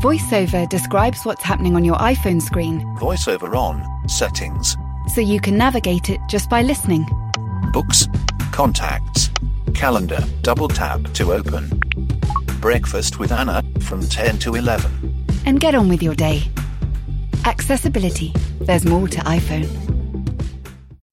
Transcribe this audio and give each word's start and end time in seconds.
VoiceOver 0.00 0.68
describes 0.68 1.24
what's 1.24 1.42
happening 1.42 1.74
on 1.74 1.84
your 1.84 1.96
iPhone 1.96 2.40
screen 2.40 2.82
VoiceOver 3.00 3.56
on, 3.56 4.08
settings, 4.08 4.76
so 5.12 5.20
you 5.20 5.40
can 5.40 5.58
navigate 5.58 6.08
it 6.08 6.20
just 6.28 6.48
by 6.48 6.62
listening. 6.62 7.04
books, 7.72 8.06
contacts, 8.52 9.28
calendar, 9.74 10.20
double 10.42 10.68
tap 10.68 11.02
to 11.14 11.32
open. 11.32 11.68
Breakfast 12.60 13.18
with 13.18 13.32
Anna 13.32 13.60
from 13.80 14.00
10 14.06 14.38
to 14.38 14.54
11. 14.54 15.24
And 15.46 15.58
get 15.58 15.74
on 15.74 15.88
with 15.88 16.00
your 16.00 16.14
day. 16.14 16.42
Accessibility. 17.44 18.32
There's 18.60 18.84
more 18.84 19.08
to 19.08 19.18
iPhone. 19.20 19.68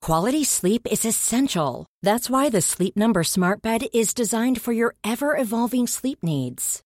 Quality 0.01 0.43
sleep 0.43 0.85
is 0.91 1.05
essential. 1.05 1.87
That's 2.03 2.29
why 2.29 2.49
the 2.49 2.61
Sleep 2.61 2.95
Number 2.95 3.23
Smart 3.23 3.63
Bed 3.63 3.87
is 3.95 4.13
designed 4.13 4.61
for 4.61 4.73
your 4.73 4.93
ever 5.03 5.35
evolving 5.35 5.87
sleep 5.87 6.19
needs. 6.21 6.83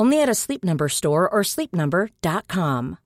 Only 0.00 0.22
at 0.22 0.30
a 0.30 0.34
Sleep 0.34 0.64
Number 0.64 0.88
store 0.88 1.28
or 1.28 1.42
sleepnumber.com. 1.42 2.96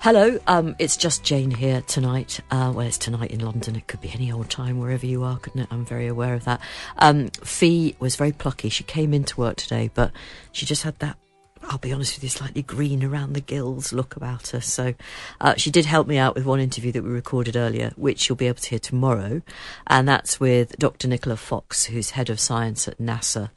Hello, 0.00 0.40
um, 0.48 0.74
it's 0.80 0.96
just 0.96 1.22
Jane 1.22 1.52
here 1.52 1.82
tonight. 1.82 2.40
Uh, 2.50 2.72
well, 2.74 2.84
it's 2.84 2.98
tonight 2.98 3.30
in 3.30 3.38
London. 3.38 3.76
It 3.76 3.86
could 3.86 4.00
be 4.00 4.10
any 4.12 4.32
old 4.32 4.50
time 4.50 4.80
wherever 4.80 5.06
you 5.06 5.22
are, 5.22 5.38
couldn't 5.38 5.60
it? 5.60 5.68
I'm 5.70 5.84
very 5.84 6.08
aware 6.08 6.34
of 6.34 6.42
that. 6.46 6.60
Um, 6.98 7.28
Fi 7.44 7.94
was 8.00 8.16
very 8.16 8.32
plucky. 8.32 8.70
She 8.70 8.82
came 8.82 9.14
into 9.14 9.38
work 9.38 9.54
today, 9.54 9.88
but 9.94 10.10
she 10.50 10.66
just 10.66 10.82
had 10.82 10.98
that. 10.98 11.16
I'll 11.64 11.78
be 11.78 11.92
honest 11.92 12.16
with 12.16 12.24
you, 12.24 12.28
slightly 12.28 12.62
green 12.62 13.04
around 13.04 13.32
the 13.32 13.40
gills 13.40 13.92
look 13.92 14.16
about 14.16 14.48
her. 14.48 14.60
So 14.60 14.94
uh, 15.40 15.54
she 15.56 15.70
did 15.70 15.86
help 15.86 16.06
me 16.06 16.18
out 16.18 16.34
with 16.34 16.44
one 16.44 16.60
interview 16.60 16.92
that 16.92 17.02
we 17.02 17.10
recorded 17.10 17.56
earlier, 17.56 17.92
which 17.96 18.28
you'll 18.28 18.36
be 18.36 18.48
able 18.48 18.58
to 18.58 18.70
hear 18.70 18.78
tomorrow. 18.78 19.42
And 19.86 20.08
that's 20.08 20.40
with 20.40 20.76
Dr. 20.78 21.08
Nicola 21.08 21.36
Fox, 21.36 21.86
who's 21.86 22.10
head 22.10 22.30
of 22.30 22.40
science 22.40 22.88
at 22.88 22.98
NASA. 22.98 23.50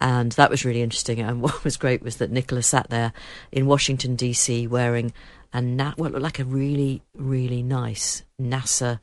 And 0.00 0.32
that 0.32 0.50
was 0.50 0.64
really 0.64 0.82
interesting. 0.82 1.20
And 1.20 1.42
what 1.42 1.64
was 1.64 1.76
great 1.76 2.02
was 2.02 2.16
that 2.16 2.30
Nicola 2.30 2.62
sat 2.62 2.90
there 2.90 3.12
in 3.50 3.66
Washington, 3.66 4.16
D.C., 4.16 4.66
wearing 4.66 5.12
a 5.52 5.60
na- 5.60 5.94
what 5.96 6.12
looked 6.12 6.22
like 6.22 6.38
a 6.38 6.44
really, 6.44 7.02
really 7.14 7.62
nice 7.62 8.22
NASA 8.40 9.00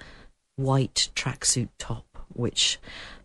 white 0.55 1.09
tracksuit 1.15 1.69
top, 1.77 2.05
which 2.33 2.79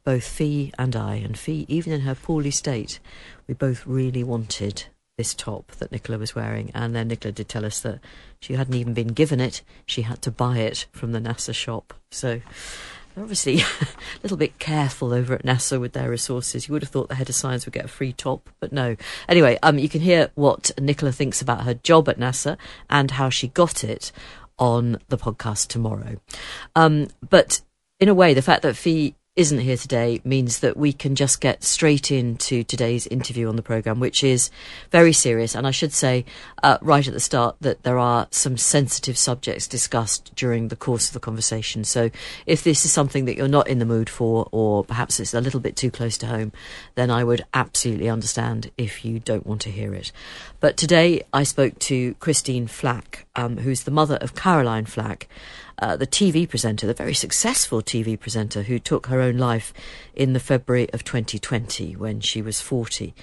both 0.04 0.24
Fi 0.24 0.72
and 0.78 0.96
I, 0.96 1.16
and 1.16 1.38
Fi, 1.38 1.66
even 1.68 1.92
in 1.92 2.00
her 2.00 2.14
poorly 2.14 2.50
state, 2.50 2.98
we 3.46 3.54
both 3.54 3.86
really 3.86 4.24
wanted 4.24 4.86
this 5.20 5.34
top 5.34 5.70
that 5.72 5.92
Nicola 5.92 6.18
was 6.18 6.34
wearing. 6.34 6.70
And 6.74 6.96
then 6.96 7.08
Nicola 7.08 7.30
did 7.30 7.46
tell 7.46 7.66
us 7.66 7.78
that 7.80 8.00
she 8.40 8.54
hadn't 8.54 8.74
even 8.74 8.94
been 8.94 9.08
given 9.08 9.38
it, 9.38 9.60
she 9.84 10.00
had 10.02 10.22
to 10.22 10.30
buy 10.30 10.56
it 10.60 10.86
from 10.92 11.12
the 11.12 11.18
NASA 11.18 11.54
shop. 11.54 11.92
So 12.10 12.40
obviously 13.18 13.60
a 13.80 13.86
little 14.22 14.38
bit 14.38 14.58
careful 14.58 15.12
over 15.12 15.34
at 15.34 15.42
NASA 15.42 15.78
with 15.78 15.92
their 15.92 16.08
resources. 16.08 16.66
You 16.66 16.72
would 16.72 16.82
have 16.82 16.90
thought 16.90 17.10
the 17.10 17.16
head 17.16 17.28
of 17.28 17.34
science 17.34 17.66
would 17.66 17.74
get 17.74 17.84
a 17.84 17.88
free 17.88 18.14
top, 18.14 18.48
but 18.60 18.72
no. 18.72 18.96
Anyway, 19.28 19.58
um, 19.62 19.78
you 19.78 19.90
can 19.90 20.00
hear 20.00 20.30
what 20.36 20.70
Nicola 20.80 21.12
thinks 21.12 21.42
about 21.42 21.64
her 21.64 21.74
job 21.74 22.08
at 22.08 22.18
NASA 22.18 22.56
and 22.88 23.10
how 23.10 23.28
she 23.28 23.48
got 23.48 23.84
it 23.84 24.10
on 24.58 24.96
the 25.08 25.18
podcast 25.18 25.66
tomorrow. 25.66 26.16
Um, 26.74 27.08
but 27.28 27.60
in 27.98 28.08
a 28.08 28.14
way, 28.14 28.32
the 28.32 28.40
fact 28.40 28.62
that 28.62 28.74
Fi 28.74 29.14
isn't 29.36 29.60
here 29.60 29.76
today 29.76 30.20
means 30.24 30.58
that 30.58 30.76
we 30.76 30.92
can 30.92 31.14
just 31.14 31.40
get 31.40 31.62
straight 31.62 32.10
into 32.10 32.64
today's 32.64 33.06
interview 33.06 33.48
on 33.48 33.54
the 33.54 33.62
programme, 33.62 34.00
which 34.00 34.24
is 34.24 34.50
very 34.90 35.12
serious. 35.12 35.54
And 35.54 35.68
I 35.68 35.70
should 35.70 35.92
say 35.92 36.24
uh, 36.64 36.78
right 36.82 37.06
at 37.06 37.14
the 37.14 37.20
start 37.20 37.54
that 37.60 37.84
there 37.84 37.96
are 37.96 38.26
some 38.32 38.56
sensitive 38.56 39.16
subjects 39.16 39.68
discussed 39.68 40.34
during 40.34 40.66
the 40.66 40.76
course 40.76 41.06
of 41.06 41.14
the 41.14 41.20
conversation. 41.20 41.84
So 41.84 42.10
if 42.44 42.64
this 42.64 42.84
is 42.84 42.92
something 42.92 43.24
that 43.26 43.36
you're 43.36 43.46
not 43.46 43.68
in 43.68 43.78
the 43.78 43.84
mood 43.84 44.10
for, 44.10 44.48
or 44.50 44.82
perhaps 44.82 45.20
it's 45.20 45.32
a 45.32 45.40
little 45.40 45.60
bit 45.60 45.76
too 45.76 45.92
close 45.92 46.18
to 46.18 46.26
home, 46.26 46.50
then 46.96 47.08
I 47.08 47.22
would 47.22 47.44
absolutely 47.54 48.08
understand 48.08 48.72
if 48.76 49.04
you 49.04 49.20
don't 49.20 49.46
want 49.46 49.60
to 49.60 49.70
hear 49.70 49.94
it. 49.94 50.10
But 50.58 50.76
today 50.76 51.22
I 51.32 51.44
spoke 51.44 51.78
to 51.78 52.14
Christine 52.14 52.66
Flack, 52.66 53.26
um, 53.36 53.58
who's 53.58 53.84
the 53.84 53.92
mother 53.92 54.16
of 54.16 54.34
Caroline 54.34 54.86
Flack 54.86 55.28
uh, 55.80 55.96
the 55.96 56.06
TV 56.06 56.48
presenter, 56.48 56.86
the 56.86 56.94
very 56.94 57.14
successful 57.14 57.82
TV 57.82 58.18
presenter 58.18 58.62
who 58.62 58.78
took 58.78 59.06
her 59.06 59.20
own 59.20 59.38
life 59.38 59.72
in 60.14 60.32
the 60.32 60.40
February 60.40 60.92
of 60.92 61.04
2020 61.04 61.96
when 61.96 62.20
she 62.20 62.42
was 62.42 62.60
40. 62.60 63.14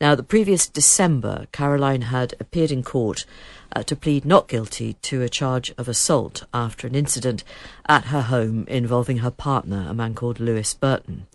Now, 0.00 0.14
the 0.14 0.22
previous 0.22 0.68
December, 0.68 1.46
Caroline 1.50 2.02
had 2.02 2.34
appeared 2.38 2.70
in 2.70 2.82
court 2.82 3.26
uh, 3.74 3.82
to 3.82 3.96
plead 3.96 4.24
not 4.24 4.48
guilty 4.48 4.94
to 5.02 5.22
a 5.22 5.28
charge 5.28 5.72
of 5.76 5.88
assault 5.88 6.44
after 6.54 6.86
an 6.86 6.94
incident 6.94 7.42
at 7.88 8.06
her 8.06 8.22
home 8.22 8.64
involving 8.68 9.18
her 9.18 9.30
partner, 9.30 9.86
a 9.88 9.94
man 9.94 10.14
called 10.14 10.38
Lewis 10.38 10.72
Burton. 10.72 11.26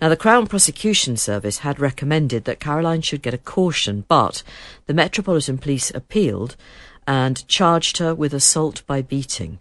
Now, 0.00 0.08
the 0.08 0.16
Crown 0.16 0.46
Prosecution 0.46 1.16
Service 1.16 1.58
had 1.58 1.80
recommended 1.80 2.44
that 2.44 2.60
Caroline 2.60 3.02
should 3.02 3.22
get 3.22 3.34
a 3.34 3.38
caution, 3.38 4.04
but 4.08 4.42
the 4.86 4.94
Metropolitan 4.94 5.58
Police 5.58 5.90
appealed 5.90 6.54
and 7.06 7.46
charged 7.48 7.98
her 7.98 8.14
with 8.14 8.34
assault 8.34 8.82
by 8.86 9.02
beating. 9.02 9.58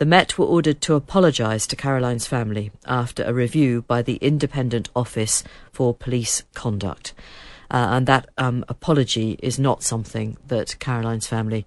The 0.00 0.06
Met 0.06 0.38
were 0.38 0.46
ordered 0.46 0.80
to 0.80 0.94
apologise 0.94 1.66
to 1.66 1.76
Caroline's 1.76 2.26
family 2.26 2.72
after 2.86 3.22
a 3.22 3.34
review 3.34 3.82
by 3.82 4.00
the 4.00 4.16
Independent 4.22 4.88
Office 4.96 5.44
for 5.72 5.92
Police 5.92 6.42
Conduct. 6.54 7.12
Uh, 7.70 7.88
and 7.90 8.06
that 8.06 8.26
um, 8.38 8.64
apology 8.66 9.38
is 9.42 9.58
not 9.58 9.82
something 9.82 10.38
that 10.46 10.78
Caroline's 10.78 11.26
family 11.26 11.66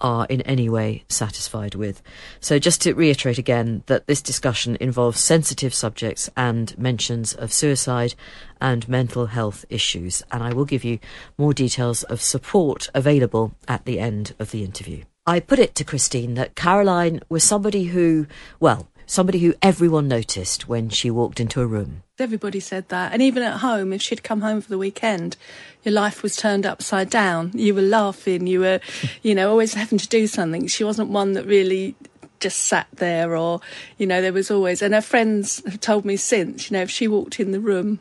are 0.00 0.24
in 0.30 0.40
any 0.42 0.66
way 0.66 1.04
satisfied 1.10 1.74
with. 1.74 2.00
So, 2.40 2.58
just 2.58 2.80
to 2.80 2.94
reiterate 2.94 3.36
again, 3.36 3.82
that 3.84 4.06
this 4.06 4.22
discussion 4.22 4.78
involves 4.80 5.20
sensitive 5.20 5.74
subjects 5.74 6.30
and 6.38 6.76
mentions 6.78 7.34
of 7.34 7.52
suicide 7.52 8.14
and 8.62 8.88
mental 8.88 9.26
health 9.26 9.66
issues. 9.68 10.22
And 10.32 10.42
I 10.42 10.54
will 10.54 10.64
give 10.64 10.84
you 10.84 11.00
more 11.36 11.52
details 11.52 12.02
of 12.04 12.22
support 12.22 12.88
available 12.94 13.54
at 13.68 13.84
the 13.84 14.00
end 14.00 14.34
of 14.38 14.52
the 14.52 14.64
interview. 14.64 15.04
I 15.26 15.40
put 15.40 15.58
it 15.58 15.74
to 15.76 15.84
Christine 15.84 16.34
that 16.34 16.54
Caroline 16.54 17.20
was 17.30 17.42
somebody 17.42 17.84
who, 17.84 18.26
well, 18.60 18.88
somebody 19.06 19.38
who 19.38 19.54
everyone 19.62 20.06
noticed 20.06 20.68
when 20.68 20.90
she 20.90 21.10
walked 21.10 21.40
into 21.40 21.62
a 21.62 21.66
room. 21.66 22.02
Everybody 22.18 22.60
said 22.60 22.90
that. 22.90 23.14
And 23.14 23.22
even 23.22 23.42
at 23.42 23.60
home, 23.60 23.94
if 23.94 24.02
she'd 24.02 24.22
come 24.22 24.42
home 24.42 24.60
for 24.60 24.68
the 24.68 24.76
weekend, 24.76 25.38
your 25.82 25.94
life 25.94 26.22
was 26.22 26.36
turned 26.36 26.66
upside 26.66 27.08
down. 27.08 27.52
You 27.54 27.74
were 27.74 27.80
laughing, 27.80 28.46
you 28.46 28.60
were, 28.60 28.80
you 29.22 29.34
know, 29.34 29.50
always 29.50 29.72
having 29.72 29.96
to 29.96 30.08
do 30.08 30.26
something. 30.26 30.66
She 30.66 30.84
wasn't 30.84 31.08
one 31.08 31.32
that 31.32 31.46
really 31.46 31.96
just 32.38 32.58
sat 32.58 32.88
there 32.92 33.34
or, 33.34 33.62
you 33.96 34.06
know, 34.06 34.20
there 34.20 34.32
was 34.32 34.50
always, 34.50 34.82
and 34.82 34.92
her 34.92 35.00
friends 35.00 35.62
have 35.64 35.80
told 35.80 36.04
me 36.04 36.16
since, 36.16 36.70
you 36.70 36.76
know, 36.76 36.82
if 36.82 36.90
she 36.90 37.08
walked 37.08 37.40
in 37.40 37.52
the 37.52 37.60
room, 37.60 37.98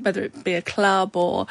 whether 0.00 0.24
it 0.24 0.42
be 0.42 0.54
a 0.54 0.62
club 0.62 1.16
or 1.16 1.46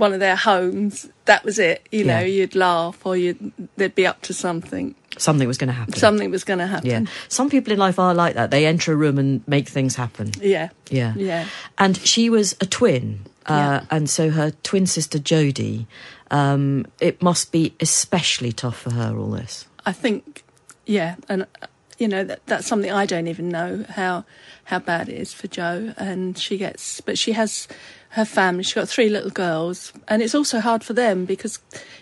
one 0.00 0.12
of 0.12 0.20
their 0.20 0.36
homes, 0.36 1.08
that 1.26 1.44
was 1.44 1.58
it. 1.58 1.86
You 1.92 2.04
know, 2.04 2.18
Yeah. 2.20 2.26
you'd 2.36 2.54
laugh 2.56 3.04
or 3.06 3.16
you'd, 3.16 3.52
they'd 3.76 3.94
be 3.94 4.06
up 4.06 4.20
to 4.22 4.32
something. 4.34 4.94
Something 5.18 5.46
was 5.46 5.58
going 5.58 5.68
to 5.68 5.74
happen. 5.74 5.94
Something 5.94 6.30
was 6.30 6.44
going 6.44 6.58
to 6.60 6.66
happen. 6.66 6.88
Yeah. 6.90 7.04
Some 7.28 7.50
people 7.50 7.72
in 7.72 7.78
life 7.78 7.98
are 7.98 8.14
like 8.14 8.34
that. 8.34 8.50
They 8.50 8.64
enter 8.66 8.92
a 8.92 8.96
room 8.96 9.18
and 9.18 9.46
make 9.46 9.68
things 9.68 9.94
happen. 9.96 10.30
Yeah. 10.40 10.70
Yeah. 10.90 11.12
Yeah. 11.16 11.46
And 11.78 11.96
she 11.98 12.30
was 12.30 12.56
a 12.60 12.66
twin. 12.66 13.20
Uh, 13.46 13.54
Yeah. 13.54 13.84
And 13.90 14.08
so 14.08 14.30
her 14.30 14.52
twin 14.62 14.86
sister 14.86 15.18
Jodie, 15.18 15.86
um, 16.30 16.86
it 17.00 17.20
must 17.22 17.52
be 17.52 17.74
especially 17.80 18.52
tough 18.52 18.78
for 18.80 18.90
her, 18.92 19.16
all 19.18 19.30
this. 19.32 19.66
I 19.84 19.92
think, 19.92 20.44
yeah, 20.86 21.16
and 21.28 21.42
uh, 21.42 21.66
you 21.98 22.06
know 22.08 22.22
that 22.24 22.40
that's 22.46 22.66
something 22.66 22.92
I 22.92 23.06
don't 23.06 23.26
even 23.28 23.48
know 23.48 23.84
how 23.88 24.24
how 24.64 24.78
bad 24.78 25.08
it 25.08 25.16
is 25.20 25.32
for 25.34 25.48
Jo. 25.48 25.92
And 25.96 26.38
she 26.38 26.56
gets, 26.58 27.00
but 27.00 27.18
she 27.18 27.32
has 27.32 27.66
her 28.14 28.24
family. 28.24 28.64
She's 28.64 28.74
got 28.74 28.88
three 28.88 29.08
little 29.08 29.30
girls, 29.30 29.92
and 30.08 30.20
it's 30.20 30.34
also 30.34 30.58
hard 30.60 30.82
for 30.82 30.92
them 30.94 31.24
because 31.26 31.60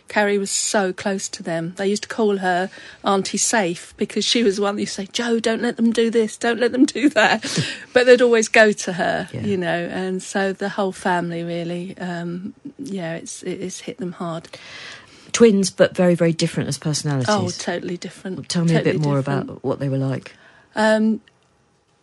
Carrie 0.09 0.39
was 0.39 0.51
so 0.51 0.93
close 0.93 1.29
to 1.29 1.43
them. 1.43 1.75
They 1.77 1.87
used 1.89 2.05
to 2.05 2.09
call 2.09 2.39
her 2.39 2.71
Auntie 3.05 3.37
Safe 3.37 3.93
because 3.99 4.25
she 4.25 4.43
was 4.43 4.57
the 4.57 4.63
one 4.63 4.77
that 4.77 4.83
used 4.83 4.97
to 4.97 5.03
say, 5.03 5.09
"Jo, 5.13 5.39
don't 5.39 5.61
let 5.61 5.77
them 5.77 5.93
do 5.93 6.09
this, 6.11 6.39
don't 6.39 6.59
let 6.61 6.73
them 6.73 6.87
do 6.87 7.11
that," 7.11 7.45
but 7.93 8.07
they'd 8.07 8.23
always 8.23 8.49
go 8.49 8.73
to 8.73 8.95
her, 8.95 9.29
Yeah. 9.33 9.43
you 9.45 9.57
know. 9.59 9.69
And 9.93 10.23
so 10.23 10.55
the 10.55 10.71
whole 10.71 10.93
family 10.93 11.43
really, 11.43 11.95
um, 11.99 12.55
yeah, 12.79 13.17
it's 13.17 13.43
it's 13.43 13.81
hit 13.81 13.99
them 13.99 14.13
hard. 14.13 14.49
Twins, 15.33 15.71
but 15.71 15.95
very, 15.95 16.15
very 16.15 16.33
different 16.33 16.71
as 16.71 16.79
personalities. 16.79 17.29
Oh, 17.29 17.51
totally 17.51 17.99
different. 17.99 18.49
Tell 18.49 18.65
me 18.65 18.75
a 18.77 18.83
bit 18.83 18.99
more 18.99 19.19
different. 19.19 19.45
about 19.51 19.63
what 19.63 19.79
they 19.79 19.91
were 19.91 19.99
like. 19.99 20.35
Um, 20.75 21.21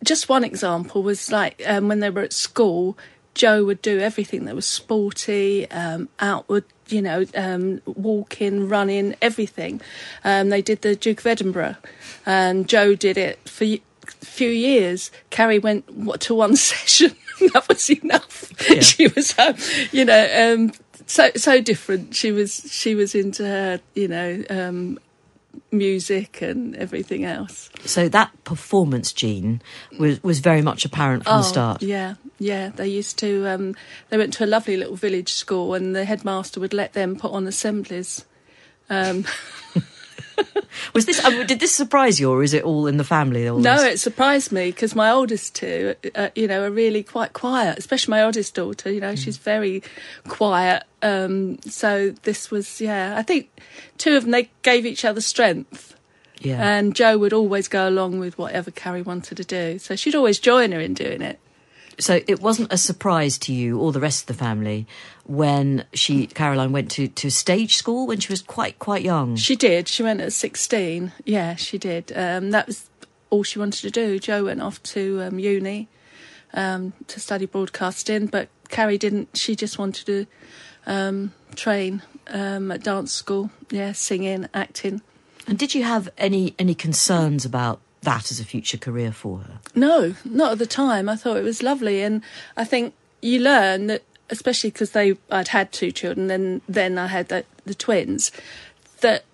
just 0.04 0.28
one 0.28 0.44
example 0.44 1.02
was 1.02 1.32
like 1.32 1.60
um, 1.66 1.88
when 1.88 1.98
they 1.98 2.08
were 2.10 2.20
at 2.22 2.32
school, 2.32 2.96
Jo 3.36 3.64
would 3.64 3.82
do 3.82 4.00
everything 4.00 4.46
that 4.46 4.54
was 4.54 4.66
sporty, 4.66 5.70
um, 5.70 6.08
outward, 6.18 6.64
you 6.88 7.02
know, 7.02 7.26
um, 7.36 7.82
walking, 7.84 8.66
running, 8.68 9.14
everything. 9.20 9.80
Um, 10.24 10.48
they 10.48 10.62
did 10.62 10.80
the 10.80 10.96
Duke 10.96 11.20
of 11.20 11.26
Edinburgh, 11.26 11.76
and 12.24 12.66
Jo 12.66 12.94
did 12.94 13.18
it 13.18 13.38
for 13.46 13.64
a 13.64 13.80
few 14.22 14.48
years. 14.48 15.10
Carrie 15.30 15.58
went 15.58 15.88
what, 15.94 16.20
to 16.22 16.34
one 16.34 16.56
session. 16.72 17.14
that 17.52 17.68
was 17.68 17.90
enough. 17.90 18.50
Yeah. 18.70 18.80
She 18.80 19.08
was, 19.08 19.38
um, 19.38 19.54
you 19.92 20.06
know, 20.06 20.28
um, 20.34 20.72
so 21.04 21.30
so 21.36 21.60
different. 21.60 22.14
She 22.16 22.32
was 22.32 22.66
she 22.72 22.94
was 22.94 23.14
into 23.14 23.44
her, 23.44 23.80
you 23.94 24.08
know, 24.08 24.42
um, 24.48 24.98
music 25.70 26.40
and 26.40 26.74
everything 26.76 27.24
else. 27.24 27.68
So 27.84 28.08
that 28.08 28.30
performance 28.44 29.12
gene 29.12 29.60
was 29.98 30.22
was 30.22 30.38
very 30.40 30.62
much 30.62 30.86
apparent 30.86 31.24
from 31.24 31.36
the 31.38 31.42
start. 31.42 31.82
Oh, 31.82 31.86
Yeah, 31.86 32.14
yeah. 32.38 32.70
They 32.74 32.88
used 32.88 33.18
to. 33.20 33.46
Um, 33.48 33.74
they 34.10 34.18
went 34.18 34.32
to 34.34 34.44
a 34.44 34.46
lovely 34.46 34.76
little 34.76 34.96
village 34.96 35.32
school, 35.32 35.74
and 35.74 35.94
the 35.94 36.04
headmaster 36.04 36.60
would 36.60 36.74
let 36.74 36.92
them 36.92 37.16
put 37.16 37.32
on 37.32 37.46
assemblies. 37.46 38.24
Um, 38.90 39.24
Was 40.94 41.06
this? 41.06 41.24
uh, 41.24 41.44
did 41.44 41.60
this 41.60 41.74
surprise 41.74 42.20
you, 42.20 42.30
or 42.30 42.42
is 42.42 42.52
it 42.52 42.62
all 42.62 42.86
in 42.86 42.98
the 42.98 43.04
family? 43.04 43.48
all 43.48 43.58
no, 43.58 43.76
this? 43.82 43.94
it 43.94 43.98
surprised 43.98 44.52
me 44.52 44.66
because 44.70 44.94
my 44.94 45.10
oldest 45.10 45.54
two, 45.54 45.94
uh, 46.14 46.28
you 46.34 46.46
know, 46.46 46.62
are 46.64 46.70
really 46.70 47.02
quite 47.02 47.32
quiet. 47.32 47.78
Especially 47.78 48.10
my 48.12 48.22
oldest 48.22 48.54
daughter. 48.54 48.90
You 48.92 49.00
know, 49.00 49.12
Mm. 49.14 49.18
she's 49.24 49.38
very 49.38 49.82
quiet. 50.28 50.82
Um, 51.02 51.58
so 51.62 52.10
this 52.24 52.50
was, 52.50 52.80
yeah. 52.82 53.14
I 53.16 53.22
think 53.22 53.48
two 53.96 54.14
of 54.16 54.24
them 54.24 54.32
they 54.32 54.50
gave 54.62 54.84
each 54.84 55.04
other 55.06 55.22
strength. 55.22 55.96
yeah. 56.40 56.62
And 56.76 56.94
Jo 56.94 57.16
would 57.16 57.32
always 57.32 57.66
go 57.68 57.88
along 57.88 58.18
with 58.20 58.36
whatever 58.36 58.70
Carrie 58.70 59.02
wanted 59.02 59.36
to 59.38 59.44
do. 59.44 59.78
So 59.78 59.96
she'd 59.96 60.14
always 60.14 60.38
join 60.38 60.72
her 60.72 60.80
in 60.80 60.92
doing 60.92 61.22
it. 61.22 61.38
So 61.98 62.20
it 62.26 62.40
wasn't 62.40 62.72
a 62.72 62.76
surprise 62.76 63.38
to 63.38 63.52
you 63.52 63.78
or 63.78 63.90
the 63.90 64.00
rest 64.00 64.22
of 64.22 64.26
the 64.26 64.44
family 64.44 64.86
when 65.24 65.84
she 65.94 66.26
Caroline 66.26 66.72
went 66.72 66.90
to, 66.92 67.08
to 67.08 67.30
stage 67.30 67.76
school 67.76 68.06
when 68.06 68.20
she 68.20 68.32
was 68.32 68.42
quite 68.42 68.78
quite 68.78 69.02
young. 69.02 69.36
She 69.36 69.56
did. 69.56 69.88
She 69.88 70.02
went 70.02 70.20
at 70.20 70.32
16. 70.32 71.12
Yeah, 71.24 71.54
she 71.56 71.78
did. 71.78 72.12
Um, 72.14 72.50
that 72.50 72.66
was 72.66 72.90
all 73.30 73.42
she 73.42 73.58
wanted 73.58 73.80
to 73.80 73.90
do. 73.90 74.18
Jo 74.18 74.44
went 74.44 74.60
off 74.60 74.82
to 74.82 75.22
um, 75.22 75.38
uni 75.38 75.88
um, 76.54 76.92
to 77.06 77.20
study 77.20 77.46
broadcasting, 77.46 78.26
but 78.26 78.48
Carrie 78.68 78.98
didn't. 78.98 79.36
She 79.36 79.56
just 79.56 79.78
wanted 79.78 80.06
to 80.06 80.26
um, 80.86 81.32
train 81.54 82.02
um, 82.28 82.70
at 82.70 82.82
dance 82.82 83.12
school. 83.12 83.50
Yeah, 83.70 83.92
singing, 83.92 84.48
acting. 84.54 85.02
And 85.46 85.58
did 85.58 85.74
you 85.74 85.84
have 85.84 86.08
any 86.18 86.54
any 86.58 86.74
concerns 86.74 87.44
about 87.44 87.80
that 88.06 88.30
as 88.30 88.40
a 88.40 88.44
future 88.44 88.78
career 88.78 89.12
for 89.12 89.40
her? 89.40 89.58
No, 89.74 90.14
not 90.24 90.52
at 90.52 90.58
the 90.58 90.66
time. 90.66 91.08
I 91.08 91.16
thought 91.16 91.36
it 91.36 91.44
was 91.44 91.62
lovely, 91.62 92.02
and 92.02 92.22
I 92.56 92.64
think 92.64 92.94
you 93.20 93.40
learn 93.40 93.88
that, 93.88 94.02
especially 94.30 94.70
because 94.70 94.92
they 94.92 95.16
I'd 95.30 95.48
had 95.48 95.72
two 95.72 95.92
children, 95.92 96.30
and 96.30 96.62
then 96.66 96.96
I 96.96 97.08
had 97.08 97.28
the, 97.28 97.44
the 97.66 97.74
twins, 97.74 98.32
that 99.00 99.24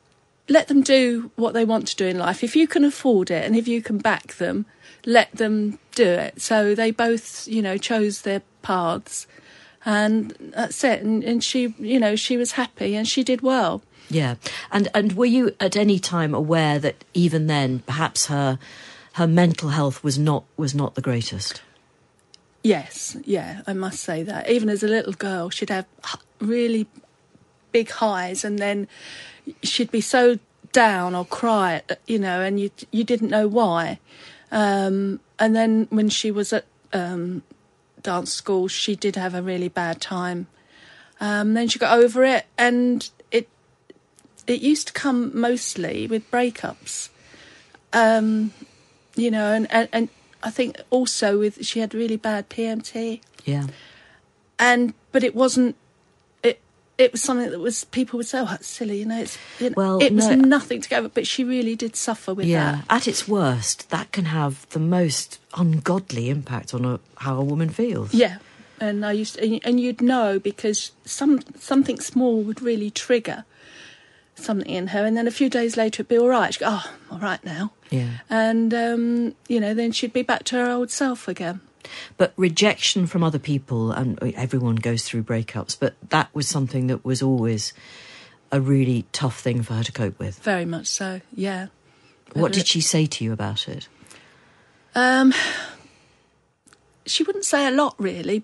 let 0.49 0.69
them 0.69 0.83
do 0.83 1.31
what 1.37 1.55
they 1.55 1.65
want 1.65 1.87
to 1.89 1.97
do 1.97 2.07
in 2.07 2.19
life. 2.19 2.43
If 2.43 2.57
you 2.57 2.67
can 2.67 2.85
afford 2.85 3.31
it, 3.31 3.45
and 3.45 3.55
if 3.55 3.69
you 3.69 3.83
can 3.83 3.99
back 3.99 4.35
them, 4.35 4.67
let 5.07 5.31
them 5.33 5.79
do 5.95 6.09
it. 6.09 6.41
So 6.41 6.75
they 6.75 6.91
both, 6.91 7.47
you 7.47 7.63
know, 7.63 7.77
chose 7.77 8.23
their 8.23 8.43
paths, 8.63 9.27
and 9.85 10.35
that's 10.41 10.83
it. 10.83 11.03
And, 11.03 11.23
and 11.23 11.45
she, 11.45 11.75
you 11.79 12.01
know, 12.01 12.17
she 12.17 12.37
was 12.37 12.53
happy, 12.53 12.97
and 12.97 13.07
she 13.07 13.23
did 13.23 13.43
well. 13.43 13.83
Yeah, 14.13 14.35
and 14.71 14.89
and 14.95 15.15
were 15.15 15.25
you 15.25 15.55
at 15.59 15.75
any 15.75 15.99
time 15.99 16.35
aware 16.35 16.79
that 16.79 17.05
even 17.15 17.47
then 17.47 17.81
perhaps 17.81 18.27
her 18.27 18.59
her 19.15 19.27
mental 19.27 19.71
health 19.71 20.05
was 20.05 20.19
not 20.19 20.45
was 20.57 20.75
not 20.75 20.95
the 20.95 21.01
greatest? 21.01 21.63
Yes, 22.63 23.17
yeah, 23.25 23.63
I 23.67 23.73
must 23.73 24.01
say 24.01 24.23
that. 24.23 24.51
Even 24.51 24.69
as 24.69 24.83
a 24.83 24.89
little 24.89 25.15
girl, 25.15 25.51
she'd 25.51 25.71
have 25.71 25.87
really 26.41 26.87
big 27.73 27.91
highs, 27.91 28.45
and 28.45 28.59
then 28.59 28.87
she'd 29.63 29.91
be 29.91 30.03
so 30.03 30.39
down 30.73 31.15
or 31.15 31.25
cry, 31.25 31.83
uh, 31.91 31.95
you 32.07 32.19
know, 32.19 32.43
and 32.43 32.61
you 32.61 32.71
you 32.91 33.05
didn't 33.05 33.31
know 33.31 33.49
why. 33.49 33.99
Um, 34.51 35.21
and 35.39 35.57
then 35.57 35.87
when 35.89 36.11
she 36.11 36.31
was 36.31 36.53
at 36.53 36.67
um, 36.93 37.43
dance 38.03 38.33
school, 38.33 38.69
she 38.69 38.95
did 38.95 39.17
have 39.17 39.35
a 39.35 39.41
really 39.41 39.69
bad 39.69 40.03
time. 40.03 40.49
Um, 41.19 41.55
then 41.55 41.69
she 41.69 41.79
got 41.79 41.99
over 41.99 42.25
it, 42.25 42.45
and 42.59 43.09
it 44.47 44.61
used 44.61 44.89
to 44.89 44.93
come 44.93 45.31
mostly 45.39 46.07
with 46.07 46.29
breakups 46.31 47.09
um, 47.93 48.53
you 49.15 49.31
know, 49.31 49.53
and, 49.53 49.71
and, 49.71 49.89
and 49.93 50.09
I 50.43 50.51
think 50.51 50.81
also 50.91 51.39
with 51.39 51.65
she 51.65 51.81
had 51.81 51.95
really 51.95 52.17
bad 52.17 52.49
PMT, 52.49 53.21
Yeah, 53.45 53.67
and 54.59 54.95
but 55.13 55.23
it 55.23 55.35
wasn't. 55.35 55.77
It 56.43 56.61
it 56.99 57.13
was 57.13 57.23
something 57.23 57.51
that 57.51 57.59
was 57.59 57.85
people 57.85 58.17
would 58.17 58.27
say, 58.27 58.41
"Oh, 58.41 58.47
that's 58.47 58.67
silly," 58.67 59.01
you 59.01 59.07
know. 59.07 59.21
It's 59.21 59.39
you 59.61 59.71
know, 59.71 59.75
Well, 59.77 60.03
it 60.03 60.15
was 60.15 60.29
no. 60.29 60.35
nothing 60.37 60.81
to 60.81 60.89
go 60.89 60.99
over, 60.99 61.09
but 61.09 61.27
she 61.27 61.45
really 61.45 61.77
did 61.77 61.97
suffer 61.97 62.35
with 62.35 62.47
yeah. 62.47 62.73
that. 62.73 62.85
At 62.89 63.09
its 63.09 63.29
worst, 63.29 63.91
that 63.91 64.13
can 64.13 64.27
have 64.27 64.67
the 64.71 64.81
most 64.81 65.39
ungodly 65.55 66.31
impact 66.31 66.73
on 66.75 66.85
a, 66.85 67.01
how 67.17 67.37
a 67.37 67.45
woman 67.45 67.69
feels. 67.69 68.15
Yeah, 68.15 68.39
and 68.81 69.05
I 69.05 69.13
used 69.13 69.35
to, 69.35 69.45
and, 69.45 69.61
and 69.65 69.81
you'd 69.81 70.01
know 70.01 70.39
because 70.39 70.93
some 71.05 71.41
something 71.59 72.01
small 72.01 72.43
would 72.43 72.63
really 72.63 72.91
trigger 72.91 73.45
something 74.35 74.69
in 74.69 74.89
her, 74.89 75.05
and 75.05 75.17
then 75.17 75.27
a 75.27 75.31
few 75.31 75.49
days 75.49 75.77
later 75.77 76.01
it'd 76.03 76.09
be 76.09 76.19
all 76.19 76.29
right. 76.29 76.53
She'd 76.53 76.61
go, 76.61 76.67
"Oh, 76.71 76.93
all 77.11 77.19
right 77.19 77.43
now," 77.45 77.73
Yeah. 77.91 78.09
and 78.31 78.73
um, 78.75 79.35
you 79.49 79.61
know, 79.61 79.75
then 79.75 79.93
she'd 79.93 80.13
be 80.13 80.23
back 80.23 80.45
to 80.45 80.57
her 80.57 80.71
old 80.71 80.91
self 80.91 81.29
again. 81.29 81.61
But 82.17 82.33
rejection 82.37 83.07
from 83.07 83.25
other 83.25 83.39
people, 83.41 83.91
and 83.93 84.19
everyone 84.37 84.77
goes 84.77 85.03
through 85.05 85.25
breakups, 85.25 85.77
but 85.79 85.95
that 86.11 86.29
was 86.35 86.47
something 86.49 86.87
that 86.87 87.05
was 87.05 87.23
always 87.23 87.73
a 88.51 88.61
really 88.61 89.05
tough 89.13 89.41
thing 89.41 89.63
for 89.63 89.75
her 89.75 89.83
to 89.83 89.93
cope 89.93 90.19
with. 90.19 90.39
Very 90.41 90.65
much 90.65 90.87
so. 90.87 91.21
Yeah. 91.35 91.69
What 92.35 92.53
did 92.53 92.67
she 92.67 92.81
say 92.81 93.07
to 93.07 93.25
you 93.25 93.33
about 93.33 93.67
it? 93.69 93.89
Um, 94.95 95.33
she 97.07 97.23
wouldn't 97.25 97.45
say 97.45 97.67
a 97.67 97.71
lot, 97.71 97.95
really. 97.99 98.43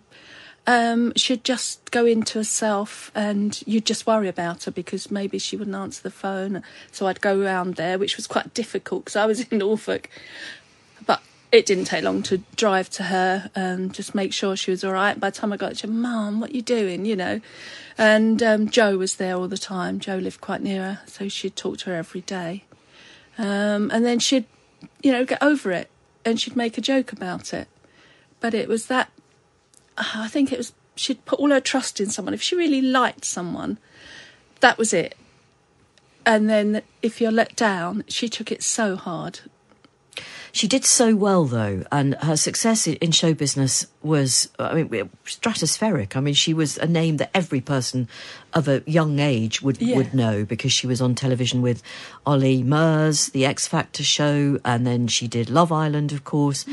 Um, 0.69 1.15
she'd 1.17 1.45
just 1.45 1.91
go 1.91 2.05
into 2.05 2.37
herself, 2.37 3.11
and 3.15 3.59
you'd 3.67 3.87
just 3.87 4.07
worry 4.07 4.29
about 4.29 4.65
her 4.65 4.71
because 4.71 5.11
maybe 5.11 5.39
she 5.39 5.57
wouldn't 5.57 5.75
answer 5.75 6.03
the 6.03 6.11
phone. 6.11 6.63
So 6.93 7.07
I'd 7.07 7.23
go 7.23 7.41
around 7.41 7.77
there, 7.77 7.99
which 7.99 8.19
was 8.19 8.27
quite 8.27 8.53
difficult 8.53 9.07
because 9.07 9.17
I 9.17 9.25
was 9.25 9.41
in 9.51 9.59
Norfolk. 9.59 10.11
But 11.07 11.23
it 11.51 11.65
didn't 11.65 11.87
take 11.87 12.05
long 12.05 12.23
to 12.25 12.43
drive 12.55 12.91
to 12.91 13.05
her 13.05 13.51
and 13.55 13.95
just 13.95 14.15
make 14.15 14.35
sure 14.35 14.57
she 14.57 14.71
was 14.71 14.85
all 14.85 14.93
right. 14.93 15.19
By 15.19 15.31
the 15.31 15.37
time 15.37 15.55
I 15.55 15.57
got 15.57 15.77
to 15.77 15.87
Mum, 15.87 16.39
what 16.39 16.55
you 16.55 16.61
doing? 16.61 17.07
You 17.07 17.17
know. 17.17 17.41
And 17.97 18.43
um, 18.43 18.69
Jo 18.69 18.99
was 18.99 19.17
there 19.17 19.37
all 19.37 19.49
the 19.49 19.57
time. 19.57 19.99
Jo 19.99 20.17
lived 20.19 20.43
quite 20.43 20.61
near 20.61 20.83
her, 20.83 21.01
so 21.07 21.29
she'd 21.29 21.57
talk 21.57 21.79
to 21.79 21.91
her 21.91 21.97
every 21.97 22.21
day. 22.21 22.65
Um, 23.39 23.91
and 23.91 24.05
then 24.05 24.19
she'd, 24.19 24.45
you 25.03 25.13
know, 25.13 25.25
get 25.25 25.43
over 25.43 25.73
it 25.73 25.89
and 26.27 26.39
she'd 26.39 26.57
make 26.57 26.77
a 26.77 26.83
joke 26.83 27.11
about 27.11 27.55
it. 27.55 27.69
But 28.41 28.53
it 28.53 28.69
was 28.69 28.87
that, 28.87 29.11
I 30.15 30.29
think 30.29 30.53
it 30.53 30.59
was, 30.59 30.73
she'd 30.95 31.25
put 31.25 31.39
all 31.39 31.51
her 31.51 31.61
trust 31.61 32.01
in 32.01 32.11
someone. 32.11 32.35
If 32.35 32.43
she 32.43 32.57
really 32.57 32.83
liked 32.83 33.25
someone, 33.25 33.79
that 34.61 34.79
was 34.79 34.93
it. 34.93 35.17
And 36.25 36.49
then 36.49 36.83
if 37.03 37.21
you're 37.21 37.33
let 37.33 37.57
down, 37.57 38.05
she 38.09 38.29
took 38.29 38.53
it 38.53 38.63
so 38.63 38.97
hard. 38.97 39.41
She 40.53 40.67
did 40.67 40.85
so 40.85 41.15
well, 41.15 41.45
though, 41.45 41.85
and 41.93 42.15
her 42.23 42.37
success 42.37 42.87
in 42.87 43.11
show 43.13 43.35
business 43.35 43.87
was, 44.03 44.49
I 44.59 44.75
mean, 44.83 45.11
stratospheric. 45.27 46.17
I 46.17 46.21
mean, 46.21 46.35
she 46.35 46.55
was 46.55 46.79
a 46.79 46.87
name 46.87 47.19
that 47.19 47.31
every 47.35 47.61
person 47.61 48.09
of 48.55 48.67
a 48.67 48.83
young 48.87 49.19
age 49.19 49.61
would 49.61 49.81
Yeah. 49.81 49.97
would 49.97 50.15
know 50.15 50.45
because 50.45 50.73
she 50.73 50.87
was 50.87 51.01
on 51.01 51.15
television 51.15 51.61
with 51.63 51.83
Ollie 52.25 52.63
Murs, 52.63 53.29
the 53.29 53.45
X 53.45 53.69
Factor 53.69 54.03
show, 54.03 54.59
and 54.65 54.87
then 54.87 55.07
she 55.07 55.29
did 55.29 55.51
Love 55.51 55.71
Island, 55.71 56.13
of 56.13 56.25
course. 56.25 56.65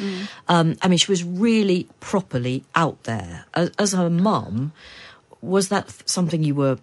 Um, 0.48 0.75
I 0.82 0.88
mean, 0.88 0.98
she 0.98 1.12
was 1.12 1.24
really 1.24 1.88
properly 2.00 2.63
out 2.75 3.03
there. 3.03 3.46
As, 3.53 3.72
as 3.77 3.91
her 3.91 4.10
mum, 4.10 4.72
was 5.41 5.67
that 5.70 5.94
something 6.10 6.44
you 6.44 6.55
were 6.55 6.77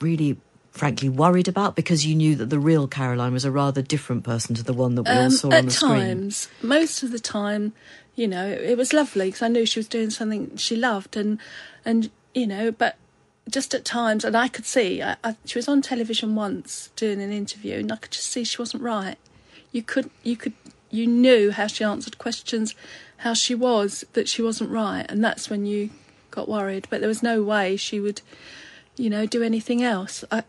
really? 0.00 0.36
Frankly, 0.78 1.08
worried 1.08 1.48
about 1.48 1.74
because 1.74 2.06
you 2.06 2.14
knew 2.14 2.36
that 2.36 2.50
the 2.50 2.58
real 2.58 2.86
Caroline 2.86 3.32
was 3.32 3.44
a 3.44 3.50
rather 3.50 3.82
different 3.82 4.22
person 4.22 4.54
to 4.54 4.62
the 4.62 4.72
one 4.72 4.94
that 4.94 5.02
we 5.02 5.10
all 5.10 5.24
Um, 5.24 5.30
saw 5.30 5.48
at 5.50 5.58
on 5.58 5.64
the 5.64 5.70
screen. 5.72 5.92
At 5.92 5.98
times, 5.98 6.48
most 6.62 7.02
of 7.02 7.10
the 7.10 7.18
time, 7.18 7.72
you 8.14 8.28
know, 8.28 8.46
it 8.46 8.78
was 8.78 8.92
lovely 8.92 9.26
because 9.26 9.42
I 9.42 9.48
knew 9.48 9.66
she 9.66 9.80
was 9.80 9.88
doing 9.88 10.10
something 10.10 10.56
she 10.56 10.76
loved, 10.76 11.16
and 11.16 11.38
and 11.84 12.10
you 12.32 12.46
know, 12.46 12.70
but 12.70 12.96
just 13.50 13.74
at 13.74 13.84
times, 13.84 14.24
and 14.24 14.36
I 14.36 14.46
could 14.48 14.66
see, 14.66 15.02
I, 15.02 15.16
I, 15.24 15.34
she 15.44 15.58
was 15.58 15.68
on 15.68 15.82
television 15.82 16.34
once 16.36 16.90
doing 16.96 17.20
an 17.20 17.32
interview, 17.32 17.78
and 17.78 17.90
I 17.90 17.96
could 17.96 18.12
just 18.12 18.30
see 18.30 18.44
she 18.44 18.58
wasn't 18.58 18.82
right. 18.82 19.16
You 19.72 19.82
could, 19.82 20.10
you 20.22 20.36
could, 20.36 20.52
you 20.90 21.06
knew 21.06 21.50
how 21.50 21.66
she 21.66 21.82
answered 21.82 22.18
questions, 22.18 22.74
how 23.18 23.34
she 23.34 23.54
was, 23.54 24.04
that 24.12 24.28
she 24.28 24.42
wasn't 24.42 24.70
right, 24.70 25.06
and 25.08 25.24
that's 25.24 25.50
when 25.50 25.66
you 25.66 25.90
got 26.30 26.48
worried. 26.48 26.86
But 26.90 27.00
there 27.00 27.08
was 27.08 27.22
no 27.22 27.42
way 27.42 27.76
she 27.76 27.98
would, 28.00 28.20
you 28.96 29.10
know, 29.10 29.26
do 29.26 29.42
anything 29.42 29.82
else. 29.82 30.24
I, 30.30 30.44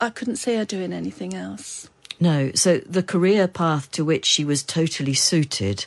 I 0.00 0.10
couldn't 0.10 0.36
see 0.36 0.54
her 0.56 0.64
doing 0.64 0.92
anything 0.92 1.34
else. 1.34 1.88
No. 2.20 2.52
So 2.54 2.78
the 2.78 3.02
career 3.02 3.48
path 3.48 3.90
to 3.92 4.04
which 4.04 4.24
she 4.26 4.44
was 4.44 4.62
totally 4.62 5.14
suited 5.14 5.86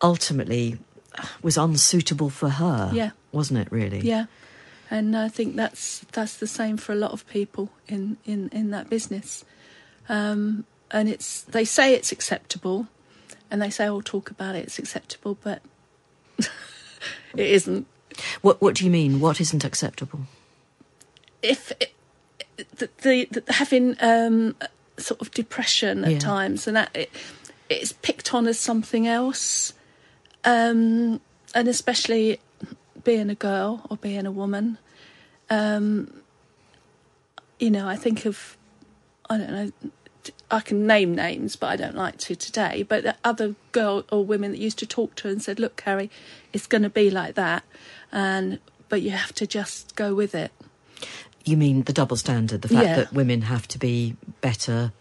ultimately 0.00 0.78
was 1.42 1.56
unsuitable 1.56 2.30
for 2.30 2.48
her. 2.48 2.90
Yeah. 2.92 3.10
Wasn't 3.32 3.58
it 3.58 3.70
really? 3.72 4.00
Yeah, 4.00 4.26
and 4.90 5.16
I 5.16 5.28
think 5.28 5.56
that's 5.56 6.00
that's 6.12 6.36
the 6.36 6.46
same 6.46 6.76
for 6.76 6.92
a 6.92 6.96
lot 6.96 7.12
of 7.12 7.26
people 7.26 7.70
in 7.88 8.18
in 8.26 8.50
in 8.50 8.70
that 8.70 8.90
business. 8.90 9.44
Um, 10.08 10.66
and 10.90 11.08
it's 11.08 11.42
they 11.42 11.64
say 11.64 11.94
it's 11.94 12.12
acceptable, 12.12 12.88
and 13.50 13.62
they 13.62 13.70
say, 13.70 13.88
"Oh, 13.88 14.02
talk 14.02 14.30
about 14.30 14.54
it. 14.54 14.64
It's 14.64 14.78
acceptable," 14.78 15.38
but 15.42 15.62
it 16.38 16.50
isn't. 17.36 17.86
What 18.42 18.60
What 18.60 18.74
do 18.74 18.84
you 18.84 18.90
mean? 18.90 19.18
What 19.18 19.40
isn't 19.40 19.64
acceptable? 19.64 20.20
If 21.40 21.72
it, 21.80 21.91
the, 22.56 22.88
the, 23.02 23.28
the 23.30 23.52
having 23.52 23.96
um, 24.00 24.54
sort 24.98 25.20
of 25.20 25.30
depression 25.32 26.04
at 26.04 26.12
Yeah. 26.12 26.18
times, 26.18 26.66
and 26.66 26.76
that 26.76 26.90
it, 26.94 27.10
it's 27.68 27.92
picked 27.92 28.34
on 28.34 28.46
as 28.46 28.58
something 28.58 29.06
else, 29.06 29.72
um, 30.44 31.20
and 31.54 31.68
especially 31.68 32.40
being 33.04 33.30
a 33.30 33.34
girl 33.34 33.86
or 33.90 33.96
being 33.96 34.26
a 34.26 34.30
woman. 34.32 34.78
Um, 35.50 36.22
you 37.58 37.70
know, 37.70 37.88
I 37.88 37.96
think 37.96 38.26
of 38.26 38.56
I 39.30 39.38
don't 39.38 39.50
know. 39.50 39.72
I 40.50 40.60
can 40.60 40.86
name 40.86 41.14
names, 41.14 41.56
but 41.56 41.68
I 41.68 41.76
don't 41.76 41.96
like 41.96 42.18
to 42.18 42.36
today. 42.36 42.84
But 42.84 43.02
the 43.02 43.16
other 43.24 43.54
girl 43.72 44.04
or 44.12 44.24
women 44.24 44.52
that 44.52 44.58
used 44.58 44.78
to 44.80 44.86
talk 44.86 45.14
to 45.16 45.24
her 45.28 45.32
and 45.32 45.42
said, 45.42 45.58
"Look, 45.58 45.76
Carrie, 45.76 46.10
it's 46.52 46.66
going 46.66 46.82
to 46.82 46.90
be 46.90 47.10
like 47.10 47.34
that, 47.34 47.64
and 48.12 48.58
but 48.88 49.00
you 49.02 49.10
have 49.10 49.32
to 49.34 49.46
just 49.46 49.96
go 49.96 50.14
with 50.14 50.34
it." 50.34 50.52
You 51.44 51.56
mean 51.56 51.82
the 51.82 51.92
double 51.92 52.16
standard, 52.16 52.62
the 52.62 52.68
fact 52.68 52.86
Yeah. 52.86 52.96
that 52.96 53.12
women 53.12 53.42
have 53.42 53.66
to 53.68 53.78
be 53.78 54.16
better 54.40 54.92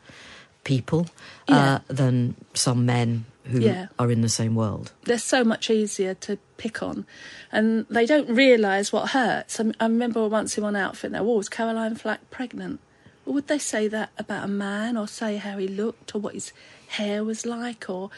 people 0.64 1.08
Yeah. 1.48 1.76
uh, 1.76 1.80
than 1.88 2.36
some 2.54 2.86
men 2.86 3.26
who 3.46 3.60
Yeah. 3.60 3.88
are 3.98 4.12
in 4.12 4.22
the 4.22 4.30
same 4.30 4.54
world. 4.56 4.92
they're 5.06 5.18
so 5.18 5.44
much 5.44 5.70
easier 5.70 6.14
to 6.14 6.38
pick 6.58 6.84
on, 6.84 7.06
and 7.52 7.86
they 7.90 8.06
don't 8.06 8.30
realise 8.30 8.94
what 8.94 9.10
hurts. 9.10 9.60
I, 9.60 9.72
I 9.80 9.86
remember 9.86 10.28
once 10.28 10.58
in 10.58 10.64
one 10.64 10.76
outfit, 10.76 11.12
there, 11.12 11.22
oh, 11.22 11.38
was 11.38 11.50
Caroline 11.50 11.96
Flack 11.96 12.30
pregnant? 12.30 12.80
Well, 13.26 13.34
would 13.36 13.48
they 13.48 13.58
say 13.60 13.88
that 13.88 14.10
about 14.18 14.46
a 14.46 14.48
man, 14.48 14.96
or 14.98 15.08
say 15.08 15.38
how 15.38 15.58
he 15.58 15.68
looked, 15.68 16.14
or 16.16 16.20
what 16.22 16.36
his 16.36 16.54
hair 16.90 17.24
was 17.24 17.46
like, 17.46 17.90
or 17.90 18.10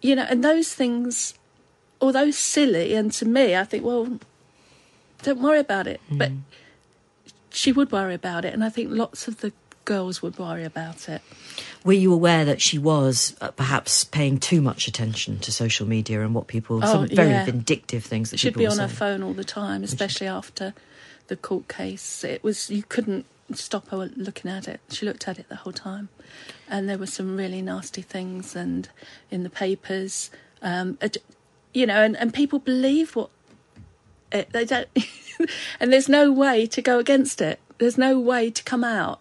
you 0.00 0.14
know? 0.16 0.26
And 0.28 0.44
those 0.44 0.72
things, 0.72 1.34
although 2.00 2.30
silly, 2.30 2.94
and 2.94 3.10
to 3.12 3.26
me, 3.26 3.56
I 3.56 3.64
think, 3.64 3.84
well, 3.84 4.18
don't 5.22 5.40
worry 5.40 5.58
about 5.60 5.86
it. 5.88 6.00
But 6.10 6.30
she 7.58 7.72
would 7.72 7.90
worry 7.90 8.14
about 8.14 8.44
it, 8.44 8.54
and 8.54 8.62
I 8.62 8.68
think 8.68 8.90
lots 8.92 9.26
of 9.26 9.40
the 9.40 9.52
girls 9.84 10.22
would 10.22 10.38
worry 10.38 10.64
about 10.64 11.08
it. 11.08 11.22
Were 11.84 11.92
you 12.04 12.12
aware 12.12 12.44
that 12.44 12.60
she 12.60 12.78
was 12.78 13.34
uh, 13.40 13.50
perhaps 13.50 14.04
paying 14.04 14.38
too 14.38 14.60
much 14.60 14.86
attention 14.86 15.40
to 15.40 15.50
social 15.50 15.86
media 15.86 16.22
and 16.22 16.34
what 16.36 16.46
people, 16.46 16.78
Oh, 16.84 16.86
some 16.86 17.08
very 17.08 17.30
yeah. 17.30 17.44
vindictive 17.44 18.04
things 18.04 18.30
that 18.30 18.38
She'd 18.38 18.54
be 18.54 18.66
on 18.66 18.78
her 18.78 18.86
phone 18.86 19.24
all 19.24 19.32
the 19.32 19.42
time, 19.42 19.82
especially 19.82 20.28
after 20.28 20.72
the 21.26 21.36
court 21.36 21.66
case. 21.66 22.22
It 22.22 22.44
was 22.44 22.70
you 22.70 22.84
couldn't 22.88 23.24
stop 23.54 23.88
her 23.88 24.08
looking 24.14 24.50
at 24.50 24.68
it. 24.68 24.80
She 24.90 25.04
looked 25.04 25.26
at 25.26 25.38
it 25.40 25.48
the 25.48 25.56
whole 25.56 25.72
time, 25.72 26.10
and 26.68 26.88
there 26.88 26.98
were 26.98 27.06
some 27.06 27.36
really 27.36 27.60
nasty 27.60 28.02
things 28.02 28.54
and 28.54 28.88
in 29.32 29.42
the 29.42 29.50
papers, 29.50 30.30
um, 30.62 30.96
you 31.74 31.86
know, 31.86 32.02
and, 32.02 32.16
and 32.16 32.32
people 32.32 32.60
believe 32.60 33.16
what 33.16 33.30
it, 34.32 34.52
they 34.52 34.64
don't, 34.64 34.88
and 35.80 35.92
there's 35.92 36.08
no 36.08 36.32
way 36.32 36.66
to 36.66 36.82
go 36.82 36.98
against 36.98 37.40
it. 37.40 37.60
There's 37.78 37.98
no 37.98 38.18
way 38.18 38.50
to 38.50 38.62
come 38.64 38.84
out. 38.84 39.20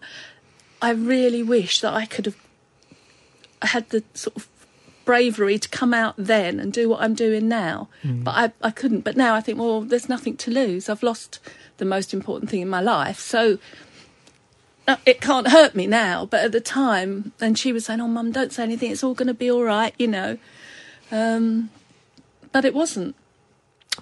I 0.82 0.92
really 0.92 1.44
wish 1.44 1.82
that 1.82 1.94
I 1.94 2.06
could 2.06 2.26
have 2.26 2.38
had 3.62 3.90
the 3.90 4.04
sort 4.14 4.36
of 4.36 4.48
bravery 5.06 5.58
to 5.58 5.70
come 5.70 5.94
out 5.94 6.14
then 6.18 6.60
and 6.60 6.72
do 6.72 6.90
what 6.90 7.02
I'm 7.02 7.16
doing 7.16 7.48
now. 7.48 7.88
But 8.24 8.32
I, 8.32 8.68
I 8.68 8.72
couldn't. 8.72 9.02
But 9.02 9.16
now 9.18 9.34
I 9.36 9.42
think, 9.42 9.58
well, 9.58 9.82
there's 9.82 10.10
nothing 10.10 10.38
to 10.38 10.52
lose. 10.52 10.90
I've 10.90 11.02
lost 11.02 11.40
the 11.78 11.86
most 11.86 12.14
important 12.14 12.52
thing 12.52 12.62
in 12.62 12.70
my 12.70 12.82
life. 12.82 13.20
So 13.20 13.58
uh, 14.88 14.98
it 15.06 15.22
can't 15.22 15.48
hurt 15.48 15.76
me 15.76 15.88
now. 15.88 16.26
But 16.26 16.44
at 16.46 16.52
the 16.52 16.62
time, 16.62 17.32
and 17.40 17.58
she 17.58 17.72
was 17.74 17.86
saying, 17.86 18.02
oh, 18.02 18.08
mum, 18.08 18.32
don't 18.32 18.52
say 18.52 18.64
anything. 18.64 18.92
It's 18.92 19.04
all 19.04 19.14
going 19.14 19.28
to 19.28 19.34
be 19.34 19.50
all 19.50 19.64
right, 19.64 19.94
you 19.98 20.08
know. 20.08 20.38
Um, 21.12 21.70
but 22.52 22.66
it 22.66 22.74
wasn't. 22.74 23.16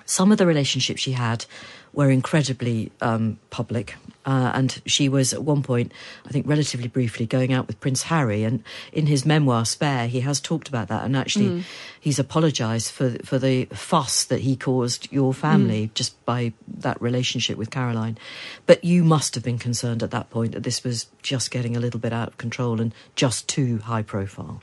Some 0.06 0.32
of 0.32 0.38
the 0.38 0.46
relationships 0.46 1.02
she 1.02 1.14
had 1.14 1.46
were 1.96 2.12
incredibly 2.12 2.92
um, 3.02 3.40
public. 3.50 3.96
Uh, 4.26 4.52
and 4.56 4.82
she 4.86 5.08
was 5.08 5.34
at 5.34 5.44
one 5.44 5.62
point, 5.64 5.92
I 6.26 6.30
think, 6.30 6.48
relatively 6.48 6.88
briefly 6.88 7.26
going 7.26 7.54
out 7.54 7.68
with 7.68 7.80
Prince 7.80 8.04
Harry. 8.04 8.44
And 8.44 8.64
in 8.92 9.06
his 9.06 9.26
memoir, 9.26 9.66
Spare, 9.66 10.08
he 10.08 10.22
has 10.22 10.42
talked 10.42 10.68
about 10.68 10.88
that. 10.90 11.06
And 11.06 11.16
actually, 11.16 11.64
he's 12.00 12.20
apologised 12.20 12.92
for 12.92 13.12
for 13.24 13.38
the 13.38 13.66
fuss 13.66 14.26
that 14.26 14.42
he 14.42 14.56
caused 14.56 15.12
your 15.12 15.34
family 15.34 15.92
just 15.94 16.14
by 16.26 16.54
that 16.80 17.00
relationship 17.02 17.56
with 17.58 17.70
Caroline. 17.70 18.18
But 18.66 18.84
you 18.84 19.04
must 19.04 19.36
have 19.36 19.44
been 19.44 19.60
concerned 19.60 20.02
at 20.02 20.12
that 20.12 20.30
point 20.32 20.54
that 20.54 20.64
this 20.64 20.84
was 20.84 21.06
just 21.22 21.52
getting 21.52 21.78
a 21.78 21.80
little 21.80 22.00
bit 22.00 22.12
out 22.12 22.30
of 22.30 22.38
control 22.38 22.82
and 22.82 22.94
just 23.16 23.48
too 23.48 23.78
high 23.78 24.04
profile. 24.04 24.62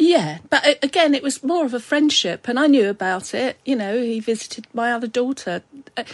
Yeah, 0.00 0.38
but 0.48 0.78
again, 0.82 1.12
it 1.14 1.22
was 1.24 1.42
more 1.42 1.64
of 1.64 1.74
a 1.74 1.80
friendship, 1.80 2.46
and 2.48 2.58
I 2.58 2.66
knew 2.68 2.88
about 2.88 3.34
it. 3.34 3.58
You 3.64 3.74
know, 3.76 4.00
he 4.00 4.20
visited 4.20 4.66
my 4.72 4.92
other 4.92 5.08
daughter. 5.08 5.62
Uh, 5.96 6.04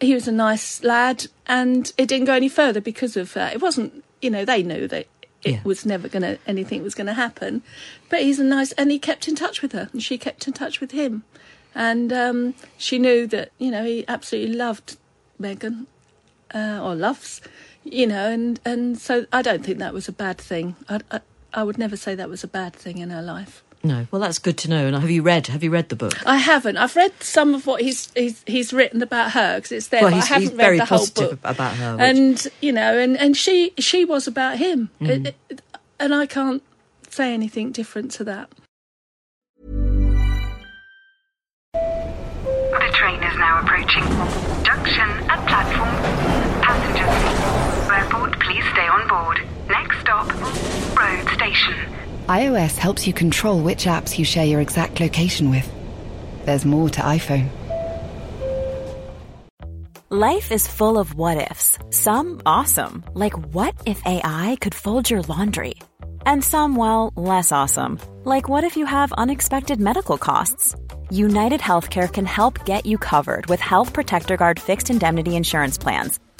He 0.00 0.14
was 0.14 0.26
a 0.26 0.32
nice 0.32 0.82
lad, 0.82 1.26
and 1.46 1.92
it 1.98 2.08
didn't 2.08 2.24
go 2.26 2.32
any 2.34 2.48
further 2.48 2.80
because 2.80 3.16
of 3.16 3.32
that. 3.34 3.52
It 3.52 3.60
wasn't, 3.60 4.02
you 4.22 4.30
know, 4.30 4.44
they 4.44 4.62
knew 4.62 4.88
that 4.88 5.06
it 5.44 5.50
Yeah. 5.50 5.60
was 5.62 5.84
never 5.84 6.08
going 6.08 6.22
to 6.22 6.38
anything 6.46 6.82
was 6.82 6.94
going 6.94 7.06
to 7.06 7.12
happen. 7.14 7.62
But 8.08 8.22
he's 8.22 8.40
a 8.40 8.44
nice, 8.44 8.72
and 8.72 8.90
he 8.90 8.98
kept 8.98 9.28
in 9.28 9.34
touch 9.34 9.60
with 9.60 9.72
her, 9.72 9.88
and 9.92 10.02
she 10.02 10.16
kept 10.16 10.46
in 10.46 10.54
touch 10.54 10.80
with 10.80 10.92
him, 10.92 11.24
and 11.74 12.12
um, 12.14 12.54
she 12.78 12.98
knew 12.98 13.26
that 13.26 13.50
you 13.58 13.70
know 13.70 13.84
he 13.84 14.04
absolutely 14.08 14.54
loved 14.56 14.96
Meghan, 15.38 15.84
uh, 16.54 16.80
or 16.82 16.94
loves, 16.94 17.42
you 17.84 18.06
know, 18.06 18.30
and 18.30 18.58
and 18.64 18.98
so 18.98 19.26
I 19.32 19.42
don't 19.42 19.62
think 19.64 19.78
that 19.80 19.92
was 19.92 20.08
a 20.08 20.12
bad 20.12 20.38
thing. 20.38 20.76
I, 20.88 21.00
I, 21.10 21.20
I 21.54 21.62
would 21.62 21.78
never 21.78 21.96
say 21.96 22.14
that 22.14 22.28
was 22.28 22.42
a 22.44 22.48
bad 22.48 22.74
thing 22.74 22.98
in 22.98 23.10
her 23.10 23.22
life. 23.22 23.62
No, 23.82 24.06
well, 24.10 24.20
that's 24.20 24.38
good 24.38 24.56
to 24.58 24.70
know. 24.70 24.86
And 24.86 24.96
have 24.96 25.10
you 25.10 25.22
read? 25.22 25.46
Have 25.48 25.62
you 25.62 25.70
read 25.70 25.90
the 25.90 25.96
book? 25.96 26.26
I 26.26 26.38
haven't. 26.38 26.78
I've 26.78 26.96
read 26.96 27.12
some 27.20 27.54
of 27.54 27.66
what 27.66 27.82
he's 27.82 28.10
he's, 28.14 28.42
he's 28.46 28.72
written 28.72 29.02
about 29.02 29.32
her 29.32 29.56
because 29.56 29.72
it's 29.72 29.88
there. 29.88 30.00
Well, 30.02 30.10
but 30.10 30.14
he's- 30.14 30.24
I 30.30 30.34
haven't 30.34 30.42
he's 30.48 30.50
read 30.58 30.64
very 30.64 30.78
the 30.78 30.84
whole 30.86 30.98
positive 31.00 31.30
book 31.42 31.50
about 31.50 31.74
her, 31.76 31.92
which- 31.96 32.00
and 32.02 32.46
you 32.62 32.72
know, 32.72 32.98
and 32.98 33.16
and 33.18 33.36
she 33.36 33.72
she 33.78 34.04
was 34.06 34.26
about 34.26 34.56
him, 34.58 34.88
Mm. 35.00 35.26
It- 35.26 35.36
it- 35.50 35.60
and 36.00 36.14
I 36.14 36.24
can't 36.26 36.62
say 37.10 37.32
anything 37.34 37.72
different 37.72 38.10
to 38.12 38.24
that. 38.24 38.48
The 41.72 42.90
train 42.94 43.22
is 43.22 43.36
now 43.38 43.60
approaching. 43.60 44.02
Junction 44.64 45.08
at 45.28 45.46
platform. 45.46 45.94
Passengers. 46.62 47.90
Airport, 47.92 48.40
please 48.40 48.64
stay 48.72 48.86
on 48.88 49.06
board. 49.08 49.42
Next 49.68 50.00
stop, 50.00 50.26
road 50.98 51.28
station. 51.34 51.74
iOS 52.28 52.76
helps 52.76 53.06
you 53.06 53.12
control 53.12 53.60
which 53.60 53.84
apps 53.86 54.18
you 54.18 54.24
share 54.24 54.44
your 54.44 54.60
exact 54.60 55.00
location 55.00 55.50
with. 55.50 55.70
There's 56.44 56.64
more 56.64 56.90
to 56.90 57.00
iPhone. 57.00 57.48
Life 60.10 60.52
is 60.52 60.68
full 60.68 60.98
of 60.98 61.14
what 61.14 61.50
ifs. 61.50 61.78
Some 61.90 62.42
awesome, 62.46 63.04
like 63.14 63.32
what 63.54 63.74
if 63.86 64.00
AI 64.04 64.56
could 64.60 64.74
fold 64.74 65.10
your 65.10 65.22
laundry? 65.22 65.74
And 66.26 66.44
some, 66.44 66.76
well, 66.76 67.12
less 67.16 67.50
awesome, 67.50 67.98
like 68.24 68.48
what 68.48 68.64
if 68.64 68.76
you 68.76 68.86
have 68.86 69.12
unexpected 69.12 69.80
medical 69.80 70.18
costs? 70.18 70.76
United 71.10 71.60
Healthcare 71.60 72.12
can 72.12 72.26
help 72.26 72.64
get 72.64 72.86
you 72.86 72.98
covered 72.98 73.46
with 73.46 73.60
Health 73.60 73.92
Protector 73.92 74.36
Guard 74.36 74.60
fixed 74.60 74.90
indemnity 74.90 75.36
insurance 75.36 75.78
plans. 75.78 76.20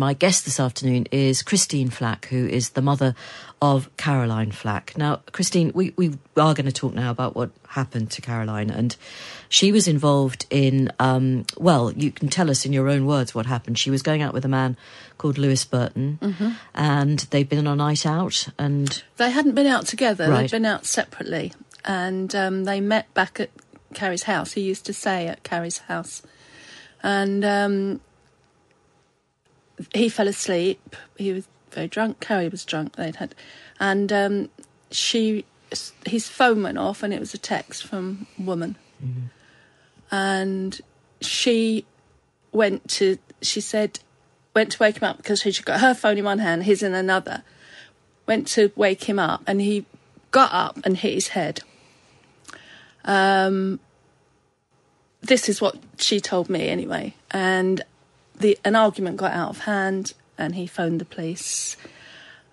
My 0.00 0.12
guest 0.14 0.44
this 0.44 0.60
afternoon 0.60 1.06
is 1.10 1.42
Christine 1.42 1.90
Flack, 1.90 2.26
who 2.26 2.46
is 2.46 2.70
the 2.70 2.82
mother 2.82 3.16
of 3.60 3.90
Caroline 3.96 4.52
Flack. 4.52 4.96
Now, 4.96 5.22
Christine, 5.32 5.72
we, 5.74 5.92
we 5.96 6.10
are 6.36 6.54
going 6.54 6.66
to 6.66 6.72
talk 6.72 6.94
now 6.94 7.10
about 7.10 7.34
what 7.34 7.50
happened 7.70 8.12
to 8.12 8.22
Caroline, 8.22 8.70
and 8.70 8.94
she 9.48 9.72
was 9.72 9.88
involved 9.88 10.46
in, 10.50 10.92
um, 11.00 11.46
well, 11.56 11.90
you 11.90 12.12
can 12.12 12.28
tell 12.28 12.48
us 12.48 12.64
in 12.64 12.72
your 12.72 12.88
own 12.88 13.06
words 13.06 13.34
what 13.34 13.46
happened. 13.46 13.76
She 13.76 13.90
was 13.90 14.02
going 14.02 14.22
out 14.22 14.32
with 14.32 14.44
a 14.44 14.48
man 14.48 14.76
called 15.18 15.36
Lewis 15.36 15.64
Burton, 15.64 16.56
and 16.76 17.18
they'd 17.30 17.48
been 17.48 17.58
on 17.58 17.66
a 17.66 17.74
night 17.74 18.06
out, 18.06 18.46
and 18.56 19.02
They 19.16 19.32
hadn't 19.32 19.56
been 19.56 19.66
out 19.66 19.86
together, 19.86 20.30
Right. 20.30 20.42
they'd 20.42 20.52
been 20.52 20.64
out 20.64 20.86
separately. 20.86 21.52
And 21.84 22.32
um, 22.36 22.62
they 22.66 22.80
met 22.80 23.12
back 23.14 23.40
at 23.40 23.50
Carrie's 23.94 24.22
house. 24.22 24.52
He 24.52 24.60
used 24.60 24.86
to 24.86 24.92
stay 24.92 25.26
at 25.26 25.42
Carrie's 25.42 25.78
house. 25.78 26.22
And 27.02 27.44
um, 27.44 28.00
he 29.94 30.08
fell 30.08 30.28
asleep. 30.28 30.96
He 31.16 31.32
was 31.32 31.48
very 31.70 31.88
drunk. 31.88 32.20
Carrie 32.20 32.48
was 32.48 32.64
drunk. 32.64 32.96
They'd 32.96 33.16
had. 33.16 33.34
And 33.80 34.12
um, 34.12 34.48
she, 34.90 35.44
his 36.06 36.28
phone 36.28 36.62
went 36.62 36.78
off, 36.78 37.02
and 37.02 37.12
it 37.12 37.20
was 37.20 37.34
a 37.34 37.38
text 37.38 37.84
from 37.86 38.26
woman. 38.38 38.76
And 40.10 40.80
she 41.20 41.84
went 42.52 42.88
to, 42.90 43.18
she 43.42 43.60
said, 43.60 44.00
went 44.54 44.72
to 44.72 44.78
wake 44.80 44.96
him 44.96 45.04
up 45.04 45.18
because 45.18 45.40
she 45.40 45.62
got 45.62 45.80
her 45.80 45.94
phone 45.94 46.18
in 46.18 46.24
one 46.24 46.38
hand, 46.38 46.64
his 46.64 46.82
in 46.82 46.94
another 46.94 47.44
went 48.28 48.46
to 48.46 48.70
wake 48.76 49.04
him 49.04 49.18
up 49.18 49.42
and 49.46 49.60
he 49.60 49.86
got 50.30 50.52
up 50.52 50.78
and 50.84 50.98
hit 50.98 51.14
his 51.14 51.28
head. 51.28 51.60
Um, 53.04 53.80
this 55.22 55.48
is 55.48 55.60
what 55.60 55.76
she 55.96 56.20
told 56.20 56.48
me 56.48 56.68
anyway. 56.68 57.14
And 57.32 57.82
the 58.38 58.58
an 58.64 58.76
argument 58.76 59.16
got 59.16 59.32
out 59.32 59.50
of 59.50 59.58
hand 59.60 60.14
and 60.36 60.54
he 60.54 60.66
phoned 60.66 61.00
the 61.00 61.04
police. 61.04 61.76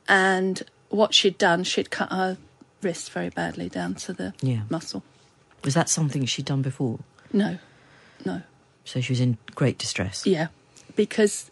And 0.07 0.61
what 0.89 1.13
she'd 1.13 1.37
done, 1.37 1.63
she'd 1.63 1.89
cut 1.91 2.11
her 2.11 2.37
wrist 2.81 3.11
very 3.11 3.29
badly 3.29 3.69
down 3.69 3.95
to 3.95 4.13
the 4.13 4.33
Yeah. 4.41 4.61
muscle. 4.69 5.03
was 5.63 5.73
that 5.73 5.89
something 5.89 6.25
she'd 6.25 6.45
done 6.45 6.61
before? 6.61 6.99
No, 7.33 7.57
no. 8.23 8.43
So 8.83 9.01
she 9.01 9.11
was 9.13 9.19
in 9.19 9.39
great 9.55 9.79
distress. 9.79 10.23
Yeah, 10.23 10.47
because 10.95 11.49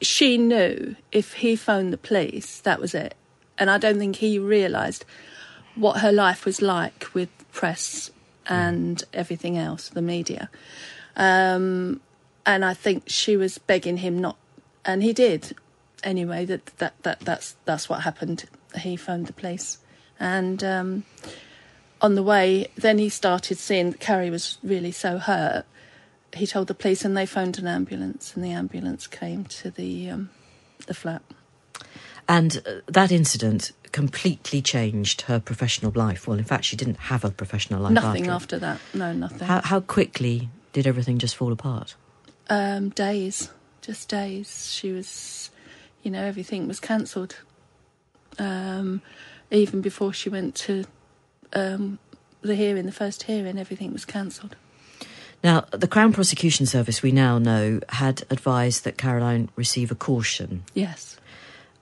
she 0.00 0.36
knew 0.36 0.96
if 1.12 1.34
he 1.34 1.54
phoned 1.54 1.92
the 1.92 1.96
police, 1.98 2.58
that 2.60 2.80
was 2.80 2.94
it. 2.96 3.14
And 3.56 3.70
I 3.70 3.78
don't 3.78 3.98
think 4.00 4.16
he 4.16 4.36
realised 4.40 5.04
what 5.76 6.00
her 6.00 6.10
life 6.10 6.44
was 6.44 6.60
like 6.60 7.06
with 7.14 7.28
press 7.52 8.10
and 8.48 9.04
everything 9.12 9.56
else, 9.56 9.90
the 9.90 10.02
media. 10.02 10.50
Um, 11.16 12.00
and 12.48 12.64
I 12.64 12.72
think 12.72 13.04
she 13.06 13.36
was 13.36 13.58
begging 13.58 13.98
him 13.98 14.18
not, 14.18 14.38
and 14.84 15.02
he 15.02 15.12
did. 15.12 15.54
Anyway, 16.02 16.46
that 16.46 16.66
that 16.78 16.94
that 17.02 17.20
that's 17.20 17.56
that's 17.66 17.88
what 17.88 18.00
happened. 18.00 18.46
He 18.74 18.96
phoned 18.96 19.26
the 19.26 19.34
police, 19.34 19.78
and 20.18 20.64
um, 20.64 21.04
on 22.00 22.14
the 22.14 22.22
way, 22.22 22.68
then 22.74 22.98
he 22.98 23.10
started 23.10 23.58
seeing 23.58 23.90
that 23.90 24.00
Carrie 24.00 24.30
was 24.30 24.56
really 24.62 24.92
so 24.92 25.18
hurt. 25.18 25.66
He 26.32 26.46
told 26.46 26.68
the 26.68 26.74
police, 26.74 27.04
and 27.04 27.14
they 27.14 27.26
phoned 27.26 27.58
an 27.58 27.66
ambulance, 27.66 28.34
and 28.34 28.42
the 28.42 28.52
ambulance 28.52 29.06
came 29.06 29.44
to 29.44 29.70
the 29.70 30.08
um, 30.08 30.30
the 30.86 30.94
flat. 30.94 31.22
And 32.26 32.62
uh, 32.66 32.80
that 32.86 33.12
incident 33.12 33.72
completely 33.92 34.62
changed 34.62 35.22
her 35.22 35.38
professional 35.38 35.92
life. 35.94 36.26
Well, 36.26 36.38
in 36.38 36.44
fact, 36.44 36.64
she 36.64 36.76
didn't 36.76 36.98
have 37.12 37.24
a 37.24 37.30
professional 37.30 37.82
life 37.82 37.92
nothing 37.92 38.28
after. 38.28 38.56
after 38.56 38.58
that. 38.58 38.80
No, 38.94 39.12
nothing. 39.12 39.46
How, 39.46 39.60
how 39.62 39.80
quickly 39.80 40.48
did 40.72 40.86
everything 40.86 41.18
just 41.18 41.36
fall 41.36 41.52
apart? 41.52 41.94
Um, 42.48 42.90
days, 42.90 43.50
just 43.82 44.08
days. 44.08 44.72
She 44.72 44.92
was, 44.92 45.50
you 46.02 46.10
know, 46.10 46.22
everything 46.22 46.66
was 46.66 46.80
cancelled. 46.80 47.36
Um, 48.38 49.02
even 49.50 49.80
before 49.80 50.12
she 50.12 50.28
went 50.30 50.54
to 50.56 50.84
um, 51.52 51.98
the 52.40 52.54
hearing, 52.54 52.86
the 52.86 52.92
first 52.92 53.24
hearing, 53.24 53.58
everything 53.58 53.92
was 53.92 54.04
cancelled. 54.04 54.56
Now, 55.42 55.66
the 55.70 55.86
Crown 55.86 56.12
Prosecution 56.12 56.66
Service, 56.66 57.02
we 57.02 57.12
now 57.12 57.38
know, 57.38 57.80
had 57.90 58.24
advised 58.30 58.84
that 58.84 58.98
Caroline 58.98 59.50
receive 59.54 59.90
a 59.90 59.94
caution. 59.94 60.64
Yes. 60.74 61.16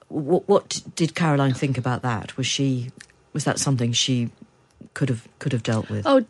What, 0.09 0.47
what 0.49 0.83
did 0.95 1.15
Caroline 1.15 1.55
think 1.55 1.79
about 1.79 2.03
that? 2.03 2.37
Was 2.37 2.47
she 2.47 2.91
was 3.33 3.45
that 3.45 3.59
something 3.59 3.93
she 3.93 4.31
could 4.95 5.11
have 5.11 5.29
could 5.39 5.53
have 5.53 5.63
dealt 5.63 5.91
with? 5.91 6.07
Oh, 6.07 6.25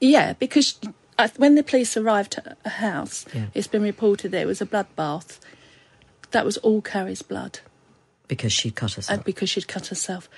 yeah, 0.00 0.34
because 0.34 0.78
when 1.36 1.54
the 1.54 1.62
police 1.62 1.96
arrived 1.96 2.36
at 2.38 2.58
a 2.64 2.68
house, 2.68 3.24
Yeah. 3.32 3.46
it's 3.54 3.66
been 3.66 3.82
reported 3.82 4.30
there 4.30 4.46
was 4.46 4.60
a 4.60 4.66
bloodbath. 4.66 5.38
That 6.32 6.44
was 6.44 6.56
all 6.58 6.82
Carrie's 6.82 7.22
blood. 7.22 7.60
because 8.28 8.52
she'd 8.52 8.74
cut 8.74 8.94
herself. 8.94 9.16
and 9.18 9.24
because 9.24 9.48
she'd 9.48 9.68
cut 9.68 9.86
herself. 9.86 10.28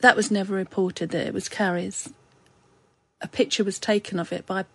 That 0.00 0.16
was 0.16 0.30
never 0.30 0.54
reported 0.54 1.10
that 1.10 1.26
it 1.26 1.32
was 1.32 1.48
Carrie's. 1.48 2.12
A 3.22 3.28
picture 3.28 3.64
was 3.64 3.78
taken 3.78 4.18
of 4.20 4.32
it 4.32 4.44
by 4.46 4.66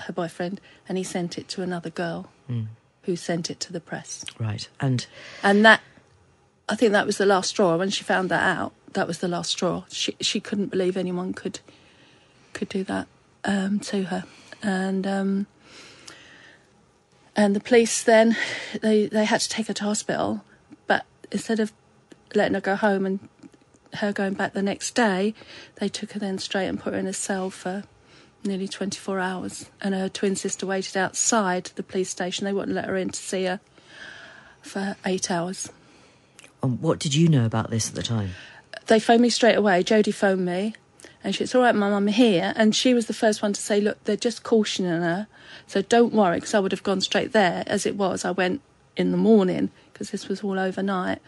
her 0.00 0.12
boyfriend, 0.12 0.60
and 0.88 0.98
he 0.98 1.04
sent 1.04 1.38
it 1.38 1.48
to 1.48 1.62
another 1.62 1.88
girl 1.90 2.28
hmm. 2.46 2.64
who 3.04 3.16
sent 3.16 3.50
it 3.50 3.60
to 3.60 3.72
the 3.72 3.80
press. 3.80 4.24
right, 4.38 4.68
and 4.78 5.06
And 5.42 5.64
that, 5.64 5.80
I 6.68 6.76
think 6.76 6.92
that 6.92 7.06
was 7.06 7.16
the 7.16 7.26
last 7.26 7.48
straw. 7.50 7.76
When 7.76 7.90
she 7.90 8.04
found 8.04 8.30
that 8.30 8.42
out, 8.42 8.72
that 8.92 9.06
was 9.06 9.18
the 9.18 9.28
last 9.28 9.52
straw. 9.52 9.84
She 9.88 10.16
she 10.20 10.40
couldn't 10.40 10.70
believe 10.70 10.96
anyone 10.96 11.32
could 11.32 11.60
could 12.52 12.68
do 12.68 12.84
that 12.84 13.06
um, 13.46 13.80
to 13.80 14.04
her, 14.04 14.24
and 14.62 15.06
um, 15.06 15.46
and 17.34 17.56
the 17.56 17.60
police 17.60 18.02
then 18.02 18.36
they 18.82 19.06
they 19.06 19.24
had 19.24 19.40
to 19.40 19.48
take 19.48 19.68
her 19.68 19.74
to 19.74 19.84
hospital, 19.84 20.44
but 20.86 21.06
instead 21.32 21.60
of 21.60 21.72
letting 22.34 22.54
her 22.54 22.60
go 22.60 22.76
home 22.76 23.06
and 23.06 23.28
her 23.94 24.12
going 24.12 24.34
back 24.34 24.52
the 24.52 24.62
next 24.62 24.94
day, 24.94 25.32
they 25.76 25.88
took 25.88 26.12
her 26.12 26.18
then 26.18 26.38
straight 26.38 26.66
and 26.66 26.78
put 26.78 26.92
her 26.92 26.98
in 26.98 27.06
a 27.06 27.12
cell 27.12 27.48
for 27.48 27.84
nearly 28.44 28.68
24 28.68 29.18
hours. 29.18 29.70
And 29.80 29.94
her 29.94 30.08
twin 30.08 30.36
sister 30.36 30.66
waited 30.66 30.96
outside 30.96 31.66
the 31.76 31.82
police 31.82 32.10
station. 32.10 32.44
They 32.44 32.52
wouldn't 32.52 32.74
let 32.74 32.86
her 32.86 32.96
in 32.96 33.10
to 33.10 33.18
see 33.18 33.44
her 33.44 33.60
for 34.62 34.96
eight 35.04 35.30
hours. 35.30 35.70
what 36.60 36.98
did 36.98 37.14
you 37.14 37.28
know 37.28 37.46
about 37.46 37.70
this 37.70 37.88
at 37.88 37.94
the 37.94 38.02
time? 38.02 38.30
They 38.86 39.00
phoned 39.00 39.22
me 39.22 39.30
straight 39.30 39.56
away. 39.56 39.82
Jodie 39.82 40.14
phoned 40.14 40.44
me, 40.44 40.74
and 41.26 41.34
she 41.34 41.42
"It's 41.42 41.56
all 41.56 41.62
right, 41.62 41.74
Mum, 41.74 41.92
I'm 41.92 42.06
here." 42.06 42.52
And 42.54 42.74
she 42.74 42.94
was 42.94 43.06
the 43.06 43.12
first 43.12 43.42
one 43.42 43.52
to 43.52 43.60
say, 43.60 43.80
"Look, 43.80 44.02
they're 44.04 44.16
just 44.16 44.44
cautioning 44.44 45.02
her, 45.02 45.26
so 45.66 45.82
don't 45.82 46.14
worry." 46.14 46.36
Because 46.36 46.54
I 46.54 46.60
would 46.60 46.70
have 46.70 46.84
gone 46.84 47.00
straight 47.00 47.32
there. 47.32 47.64
As 47.66 47.84
it 47.84 47.96
was, 47.96 48.24
I 48.24 48.30
went 48.30 48.60
in 48.96 49.10
the 49.10 49.16
morning 49.16 49.70
because 49.92 50.10
this 50.10 50.28
was 50.28 50.44
all 50.44 50.56
overnight. 50.58 51.18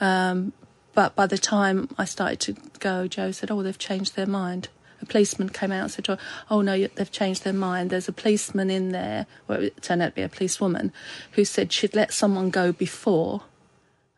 Um, 0.00 0.52
but 0.94 1.16
by 1.16 1.26
the 1.26 1.38
time 1.38 1.88
I 1.98 2.04
started 2.04 2.38
to 2.40 2.56
go, 2.78 3.08
Jo 3.08 3.32
said, 3.32 3.50
"Oh, 3.50 3.64
they've 3.64 3.76
changed 3.76 4.14
their 4.14 4.26
mind." 4.26 4.68
A 5.02 5.06
policeman 5.06 5.48
came 5.48 5.72
out 5.72 5.82
and 5.82 5.90
said, 5.90 6.18
"Oh 6.50 6.60
no, 6.60 6.86
they've 6.94 7.10
changed 7.10 7.42
their 7.42 7.52
mind. 7.52 7.90
There's 7.90 8.08
a 8.08 8.12
policeman 8.12 8.70
in 8.70 8.90
there, 8.90 9.26
well, 9.48 9.62
it 9.64 9.82
turned 9.82 10.02
out 10.02 10.10
to 10.10 10.14
be 10.14 10.22
a 10.22 10.28
policewoman, 10.28 10.92
who 11.32 11.44
said 11.44 11.72
she'd 11.72 11.96
let 11.96 12.12
someone 12.12 12.50
go 12.50 12.70
before." 12.70 13.42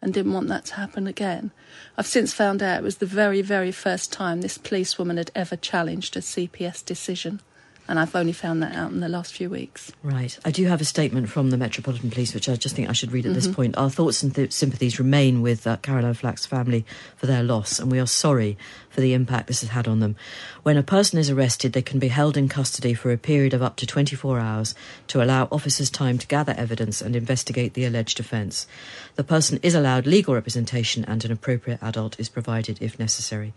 And 0.02 0.14
didn't 0.14 0.32
want 0.32 0.48
that 0.48 0.64
to 0.66 0.74
happen 0.74 1.06
again. 1.06 1.50
I've 1.96 2.06
since 2.06 2.32
found 2.32 2.62
out 2.62 2.78
it 2.78 2.84
was 2.84 2.98
the 2.98 3.06
very, 3.06 3.42
very 3.42 3.72
first 3.72 4.12
time 4.12 4.40
this 4.40 4.58
policewoman 4.58 5.16
had 5.16 5.30
ever 5.34 5.56
challenged 5.56 6.16
a 6.16 6.20
CPS 6.20 6.84
decision, 6.84 7.40
and 7.88 7.98
I've 7.98 8.14
only 8.14 8.32
found 8.32 8.62
that 8.62 8.74
out 8.74 8.92
in 8.92 9.00
the 9.00 9.08
last 9.08 9.34
few 9.34 9.50
weeks. 9.50 9.92
Right. 10.02 10.38
I 10.44 10.52
do 10.52 10.64
have 10.66 10.80
a 10.80 10.84
statement 10.84 11.28
from 11.28 11.50
the 11.50 11.56
Metropolitan 11.56 12.10
Police, 12.10 12.34
which 12.34 12.48
I 12.48 12.54
just 12.54 12.76
think 12.76 12.88
I 12.88 12.92
should 12.92 13.12
read 13.12 13.26
at 13.26 13.34
this 13.34 13.48
point. 13.48 13.76
Our 13.76 13.90
thoughts 13.90 14.22
and 14.22 14.34
th- 14.34 14.52
sympathies 14.52 14.98
remain 14.98 15.42
with 15.42 15.66
uh, 15.66 15.76
Caroline 15.78 16.14
Flack's 16.14 16.46
family 16.46 16.86
for 17.16 17.26
their 17.26 17.42
loss, 17.42 17.78
and 17.78 17.90
we 17.90 17.98
are 17.98 18.06
sorry 18.06 18.56
for 19.00 19.04
the 19.04 19.14
impact 19.14 19.46
this 19.46 19.62
has 19.62 19.70
had 19.70 19.88
on 19.88 20.00
them. 20.00 20.14
When 20.62 20.76
a 20.76 20.82
person 20.82 21.18
is 21.18 21.30
arrested, 21.30 21.72
they 21.72 21.80
can 21.80 21.98
be 21.98 22.08
held 22.08 22.36
in 22.36 22.50
custody 22.50 22.92
for 22.92 23.10
a 23.10 23.16
period 23.16 23.54
of 23.54 23.62
up 23.62 23.76
to 23.76 23.86
24 23.86 24.38
hours 24.38 24.74
to 25.06 25.22
allow 25.22 25.48
officers 25.50 25.88
time 25.88 26.18
to 26.18 26.26
gather 26.26 26.54
evidence 26.58 27.00
and 27.00 27.16
investigate 27.16 27.72
the 27.72 27.86
alleged 27.86 28.20
offence. 28.20 28.66
The 29.14 29.24
person 29.24 29.58
is 29.62 29.74
allowed 29.74 30.06
legal 30.06 30.34
representation, 30.34 31.02
and 31.06 31.24
an 31.24 31.32
appropriate 31.32 31.82
adult 31.82 32.20
is 32.20 32.28
provided 32.28 32.76
if 32.82 32.98
necessary. 32.98 33.54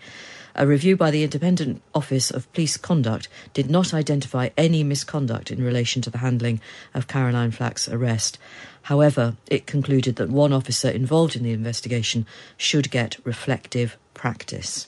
A 0.55 0.65
review 0.65 0.95
by 0.95 1.11
the 1.11 1.23
Independent 1.23 1.81
Office 1.93 2.31
of 2.31 2.51
Police 2.53 2.77
Conduct 2.77 3.27
did 3.53 3.69
not 3.69 3.93
identify 3.93 4.51
any 4.55 4.81
misconduct 4.81 5.51
in 5.51 5.61
relation 5.61 6.01
to 6.03 6.09
the 6.09 6.19
handling 6.19 6.61
of 6.93 7.09
Caroline 7.09 7.51
Flack's 7.51 7.89
arrest. 7.89 8.37
However, 8.83 9.35
it 9.47 9.67
concluded 9.67 10.15
that 10.15 10.29
one 10.29 10.53
officer 10.53 10.89
involved 10.89 11.35
in 11.35 11.43
the 11.43 11.51
investigation 11.51 12.25
should 12.55 12.91
get 12.91 13.17
reflective 13.25 13.97
practice. 14.13 14.87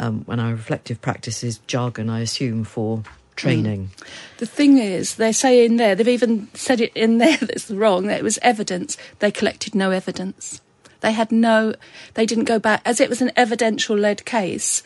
Um, 0.00 0.22
when 0.26 0.38
our 0.38 0.52
reflective 0.52 1.00
practice 1.00 1.42
is 1.42 1.58
jargon, 1.66 2.08
I 2.08 2.20
assume, 2.20 2.64
for 2.64 3.02
training. 3.34 3.90
The 4.38 4.46
thing 4.46 4.78
is, 4.78 5.16
they 5.16 5.32
say 5.32 5.64
in 5.64 5.76
there, 5.76 5.94
they've 5.94 6.06
even 6.06 6.48
said 6.54 6.80
it 6.80 6.92
in 6.94 7.18
there 7.24 7.36
that's 7.38 7.70
wrong, 7.70 8.06
that 8.06 8.18
it 8.18 8.24
was 8.24 8.38
evidence. 8.42 8.96
They 9.18 9.30
collected 9.30 9.74
no 9.74 9.90
evidence. 9.90 10.60
They 11.00 11.12
had 11.12 11.30
no, 11.30 11.74
they 12.14 12.26
didn't 12.26 12.44
go 12.44 12.58
back, 12.58 12.82
as 12.84 13.00
it 13.00 13.08
was 13.08 13.22
an 13.22 13.32
evidential 13.36 13.96
led 13.96 14.24
case, 14.24 14.82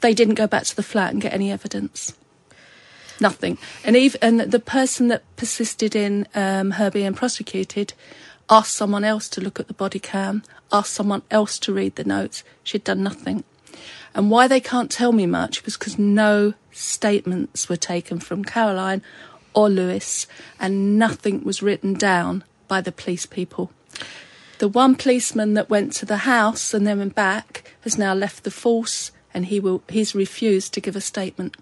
they 0.00 0.14
didn't 0.14 0.34
go 0.34 0.46
back 0.46 0.64
to 0.64 0.76
the 0.76 0.82
flat 0.82 1.12
and 1.12 1.22
get 1.22 1.32
any 1.32 1.50
evidence. 1.50 2.14
Nothing. 3.20 3.58
And 3.84 3.96
even 3.96 4.18
and 4.20 4.40
the 4.40 4.58
person 4.58 5.06
that 5.08 5.22
persisted 5.36 5.94
in 5.94 6.26
um, 6.34 6.72
her 6.72 6.90
being 6.90 7.14
prosecuted 7.14 7.94
asked 8.50 8.74
someone 8.74 9.04
else 9.04 9.28
to 9.30 9.40
look 9.40 9.60
at 9.60 9.68
the 9.68 9.74
body 9.74 10.00
cam, 10.00 10.42
asked 10.72 10.92
someone 10.92 11.22
else 11.30 11.58
to 11.60 11.72
read 11.72 11.94
the 11.94 12.04
notes. 12.04 12.42
She'd 12.64 12.82
done 12.82 13.04
nothing. 13.04 13.44
And 14.14 14.30
why 14.30 14.46
they 14.46 14.60
can't 14.60 14.90
tell 14.90 15.12
me 15.12 15.26
much 15.26 15.64
was 15.64 15.76
because 15.76 15.98
no 15.98 16.54
statements 16.70 17.68
were 17.68 17.76
taken 17.76 18.20
from 18.20 18.44
Caroline 18.44 19.02
or 19.54 19.68
Lewis, 19.68 20.26
and 20.58 20.98
nothing 20.98 21.44
was 21.44 21.62
written 21.62 21.94
down 21.94 22.44
by 22.68 22.80
the 22.80 22.92
police 22.92 23.26
people. 23.26 23.70
The 24.58 24.68
one 24.68 24.94
policeman 24.94 25.54
that 25.54 25.70
went 25.70 25.92
to 25.94 26.06
the 26.06 26.18
house 26.18 26.72
and 26.72 26.86
then 26.86 26.98
went 26.98 27.14
back 27.14 27.74
has 27.80 27.98
now 27.98 28.14
left 28.14 28.44
the 28.44 28.50
force, 28.50 29.12
and 29.34 29.46
he 29.46 29.60
will 29.60 29.82
he's 29.88 30.14
refused 30.14 30.72
to 30.74 30.80
give 30.80 30.96
a 30.96 31.00
statement. 31.00 31.56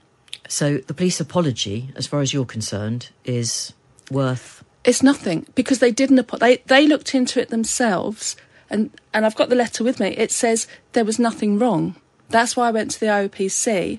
So 0.48 0.78
the 0.78 0.94
police 0.94 1.20
apology, 1.20 1.90
as 1.96 2.06
far 2.06 2.20
as 2.20 2.32
you're 2.32 2.44
concerned, 2.44 3.10
is 3.24 3.72
worth. 4.10 4.64
It's 4.84 5.02
nothing 5.02 5.46
because 5.54 5.78
they 5.78 5.92
didn't. 5.92 6.28
They 6.40 6.58
they 6.66 6.86
looked 6.86 7.14
into 7.14 7.40
it 7.40 7.48
themselves, 7.48 8.36
and 8.68 8.90
and 9.14 9.24
I've 9.24 9.36
got 9.36 9.48
the 9.48 9.56
letter 9.56 9.82
with 9.82 9.98
me. 10.00 10.08
It 10.08 10.30
says 10.30 10.66
there 10.92 11.04
was 11.04 11.18
nothing 11.18 11.58
wrong. 11.58 11.96
That's 12.30 12.56
why 12.56 12.68
I 12.68 12.72
went 12.72 12.92
to 12.92 13.00
the 13.00 13.06
IOPC. 13.06 13.98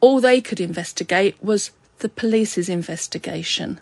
All 0.00 0.20
they 0.20 0.40
could 0.40 0.60
investigate 0.60 1.42
was 1.42 1.70
the 2.00 2.08
police's 2.08 2.68
investigation, 2.68 3.80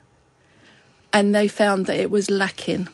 and 1.12 1.34
they 1.34 1.48
found 1.48 1.86
that 1.86 1.98
it 1.98 2.10
was 2.10 2.30
lacking. 2.30 2.88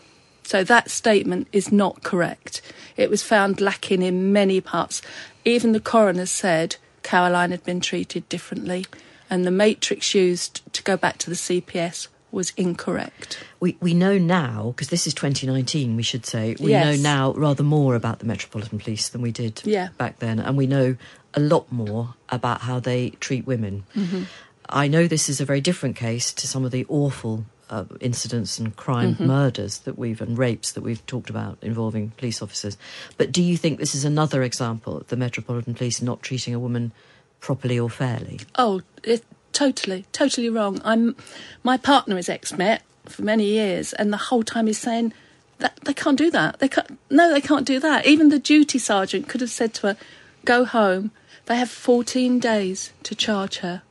So 0.45 0.63
that 0.63 0.91
statement 0.91 1.49
is 1.53 1.73
not 1.73 2.05
correct. 2.05 2.63
It 2.97 3.11
was 3.11 3.25
found 3.25 3.61
lacking 3.61 4.03
in 4.03 4.33
many 4.33 4.61
parts. 4.61 5.03
Even 5.45 5.73
the 5.73 5.81
coroner 5.81 6.27
said 6.27 6.77
Caroline 7.03 7.51
had 7.51 7.65
been 7.65 7.81
treated 7.81 8.29
differently, 8.29 8.87
and 9.29 9.45
the 9.45 9.51
matrix 9.51 10.15
used 10.15 10.63
to 10.73 10.85
go 10.85 10.97
back 10.97 11.19
to 11.19 11.31
the 11.31 11.37
CPS 11.37 12.07
was 12.37 12.53
incorrect. 12.57 13.43
We 13.59 13.77
we 13.81 13.93
know 13.95 14.17
now 14.19 14.73
because 14.75 14.89
this 14.91 15.07
is 15.09 15.15
2019. 15.15 15.97
We 15.97 16.03
should 16.05 16.25
say 16.27 16.55
we 16.61 16.71
Yes. 16.71 16.85
know 16.85 17.03
now 17.03 17.33
rather 17.47 17.65
more 17.65 17.97
about 17.97 18.19
the 18.21 18.27
Metropolitan 18.27 18.79
Police 18.79 19.09
than 19.09 19.23
we 19.23 19.33
did 19.33 19.63
Yeah. 19.65 19.89
back 19.99 20.19
then, 20.21 20.39
and 20.39 20.57
we 20.57 20.67
know 20.69 20.97
a 21.35 21.41
lot 21.41 21.71
more 21.73 22.15
about 22.29 22.61
how 22.63 22.79
they 22.81 23.11
treat 23.27 23.47
women. 23.47 23.85
Mm-hmm. 23.97 24.23
I 24.69 24.89
know 24.89 25.07
this 25.07 25.29
is 25.29 25.41
a 25.41 25.45
very 25.45 25.61
different 25.61 25.97
case 25.97 26.33
to 26.35 26.47
some 26.47 26.65
of 26.65 26.71
the 26.73 26.85
awful 26.89 27.45
uh, 27.69 27.85
incidents 28.01 28.59
and 28.61 28.75
crime 28.77 29.15
Mm-hmm. 29.15 29.27
murders 29.27 29.79
that 29.87 29.99
we've 29.99 30.21
and 30.21 30.39
rapes 30.39 30.73
that 30.73 30.83
we've 30.83 31.05
talked 31.07 31.31
about 31.31 31.59
involving 31.63 32.11
police 32.17 32.41
officers. 32.43 32.77
But 33.19 33.33
do 33.33 33.43
you 33.43 33.57
think 33.57 33.79
this 33.79 33.95
is 33.95 34.05
another 34.05 34.43
example 34.43 34.93
of 34.99 35.09
the 35.09 35.17
Metropolitan 35.17 35.75
Police 35.75 36.01
not 36.01 36.23
treating 36.23 36.55
a 36.55 36.61
woman 36.61 36.93
properly 37.41 37.79
or 37.79 37.91
fairly? 37.91 38.39
Oh, 38.57 38.83
it, 39.03 39.25
totally, 39.57 40.05
totally 40.13 40.51
wrong. 40.51 40.83
I'm, 40.85 41.17
my 41.65 41.79
partner 41.79 42.19
is 42.19 42.29
ex-Met 42.29 42.83
for 43.07 43.23
many 43.23 43.47
years, 43.47 43.95
and 43.95 44.13
the 44.13 44.19
whole 44.19 44.43
time 44.43 44.67
he's 44.67 44.79
saying 44.79 45.15
that 45.59 45.79
they 45.85 45.95
can't 45.95 46.19
do 46.19 46.31
that. 46.31 46.59
They 46.59 46.69
can't. 46.69 46.99
No, 47.11 47.33
they 47.33 47.41
can't 47.41 47.67
do 47.67 47.81
that. 47.81 48.05
Even 48.05 48.29
the 48.29 48.39
duty 48.39 48.79
sergeant 48.79 49.29
could 49.29 49.41
have 49.41 49.51
said 49.51 49.73
to 49.75 49.87
her, 49.89 49.97
"Go 50.45 50.65
home." 50.65 51.11
They 51.47 51.57
have 51.57 51.71
14 51.71 52.41
days 52.41 52.93
to 53.05 53.15
charge 53.15 53.59
her. 53.59 53.83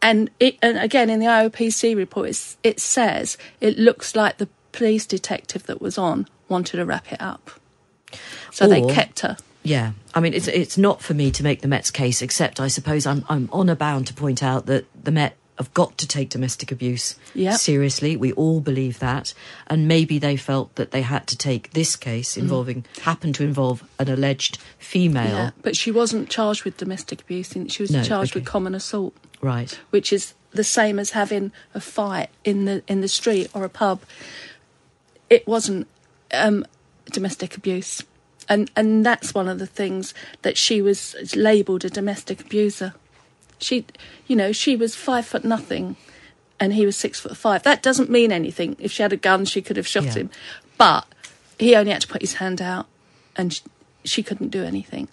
And, 0.00 0.30
it, 0.38 0.56
and 0.62 0.78
again, 0.78 1.10
in 1.10 1.18
the 1.18 1.26
IOPC 1.26 1.96
report, 1.96 2.28
it's, 2.28 2.56
it 2.62 2.78
says 2.78 3.36
it 3.60 3.76
looks 3.76 4.14
like 4.14 4.38
the 4.38 4.48
police 4.70 5.06
detective 5.06 5.64
that 5.66 5.82
was 5.82 5.98
on 5.98 6.28
wanted 6.48 6.76
to 6.76 6.84
wrap 6.84 7.12
it 7.12 7.20
up. 7.20 7.50
So 8.52 8.68
they 8.68 8.82
kept 8.82 9.20
her. 9.20 9.36
Yeah, 9.68 9.92
I 10.14 10.20
mean, 10.20 10.32
it's 10.34 10.48
it's 10.48 10.78
not 10.78 11.02
for 11.02 11.14
me 11.14 11.30
to 11.32 11.42
make 11.42 11.60
the 11.62 11.68
Mets 11.68 11.90
case, 11.90 12.22
except 12.22 12.60
I 12.60 12.68
suppose 12.68 13.06
I'm 13.06 13.24
I'm 13.28 13.48
honour 13.52 13.74
bound 13.74 14.06
to 14.08 14.14
point 14.14 14.42
out 14.42 14.66
that 14.66 14.84
the 15.04 15.10
Met 15.10 15.36
have 15.58 15.72
got 15.72 15.96
to 15.96 16.06
take 16.06 16.28
domestic 16.28 16.70
abuse 16.70 17.16
Yep. 17.34 17.54
seriously. 17.58 18.14
We 18.16 18.32
all 18.32 18.60
believe 18.60 18.98
that, 18.98 19.32
and 19.66 19.88
maybe 19.88 20.18
they 20.18 20.36
felt 20.36 20.74
that 20.76 20.90
they 20.90 21.00
had 21.02 21.26
to 21.28 21.36
take 21.36 21.72
this 21.72 21.96
case 21.96 22.36
involving 22.36 22.84
happened 23.02 23.34
to 23.36 23.42
involve 23.44 23.82
an 23.98 24.08
alleged 24.10 24.58
female, 24.78 25.24
Yeah, 25.36 25.50
but 25.62 25.74
she 25.74 25.90
wasn't 25.90 26.28
charged 26.28 26.64
with 26.64 26.76
domestic 26.76 27.22
abuse. 27.22 27.54
She 27.68 27.82
was 27.82 27.90
No, 27.90 28.02
charged 28.02 28.34
with 28.34 28.44
common 28.44 28.74
assault. 28.74 29.14
right? 29.40 29.72
which 29.90 30.12
is 30.12 30.34
the 30.52 30.64
same 30.64 30.98
as 30.98 31.10
having 31.10 31.52
a 31.74 31.80
fight 31.80 32.28
in 32.44 32.66
the 32.66 32.82
in 32.86 33.00
the 33.00 33.08
street 33.08 33.48
or 33.54 33.64
a 33.64 33.68
pub. 33.70 34.00
It 35.28 35.46
wasn't 35.46 35.86
um, 36.32 36.64
domestic 37.12 37.56
abuse, 37.56 38.02
and 38.48 38.70
and 38.76 39.04
that's 39.04 39.34
one 39.34 39.48
of 39.48 39.58
the 39.58 39.66
things 39.66 40.14
that 40.42 40.56
she 40.56 40.80
was 40.82 41.14
labelled 41.34 41.84
a 41.84 41.90
domestic 41.90 42.40
abuser. 42.42 42.94
She, 43.58 43.86
you 44.26 44.36
know, 44.36 44.52
she 44.52 44.76
was 44.76 44.94
five 44.94 45.26
foot 45.26 45.44
nothing, 45.44 45.96
and 46.60 46.74
he 46.74 46.84
was 46.84 46.96
six 46.96 47.20
foot 47.20 47.36
five. 47.36 47.62
That 47.62 47.82
doesn't 47.82 48.10
mean 48.10 48.30
anything. 48.32 48.76
If 48.78 48.92
she 48.92 49.02
had 49.02 49.12
a 49.12 49.16
gun, 49.16 49.44
she 49.46 49.62
could 49.62 49.76
have 49.76 49.86
shot 49.86 50.04
Yeah. 50.04 50.12
him, 50.14 50.30
but 50.76 51.06
he 51.58 51.74
only 51.74 51.92
had 51.92 52.02
to 52.02 52.08
put 52.08 52.20
his 52.20 52.34
hand 52.34 52.60
out, 52.60 52.86
and 53.34 53.54
sh- 53.54 53.60
she 54.04 54.22
couldn't 54.22 54.48
do 54.50 54.62
anything. 54.64 55.08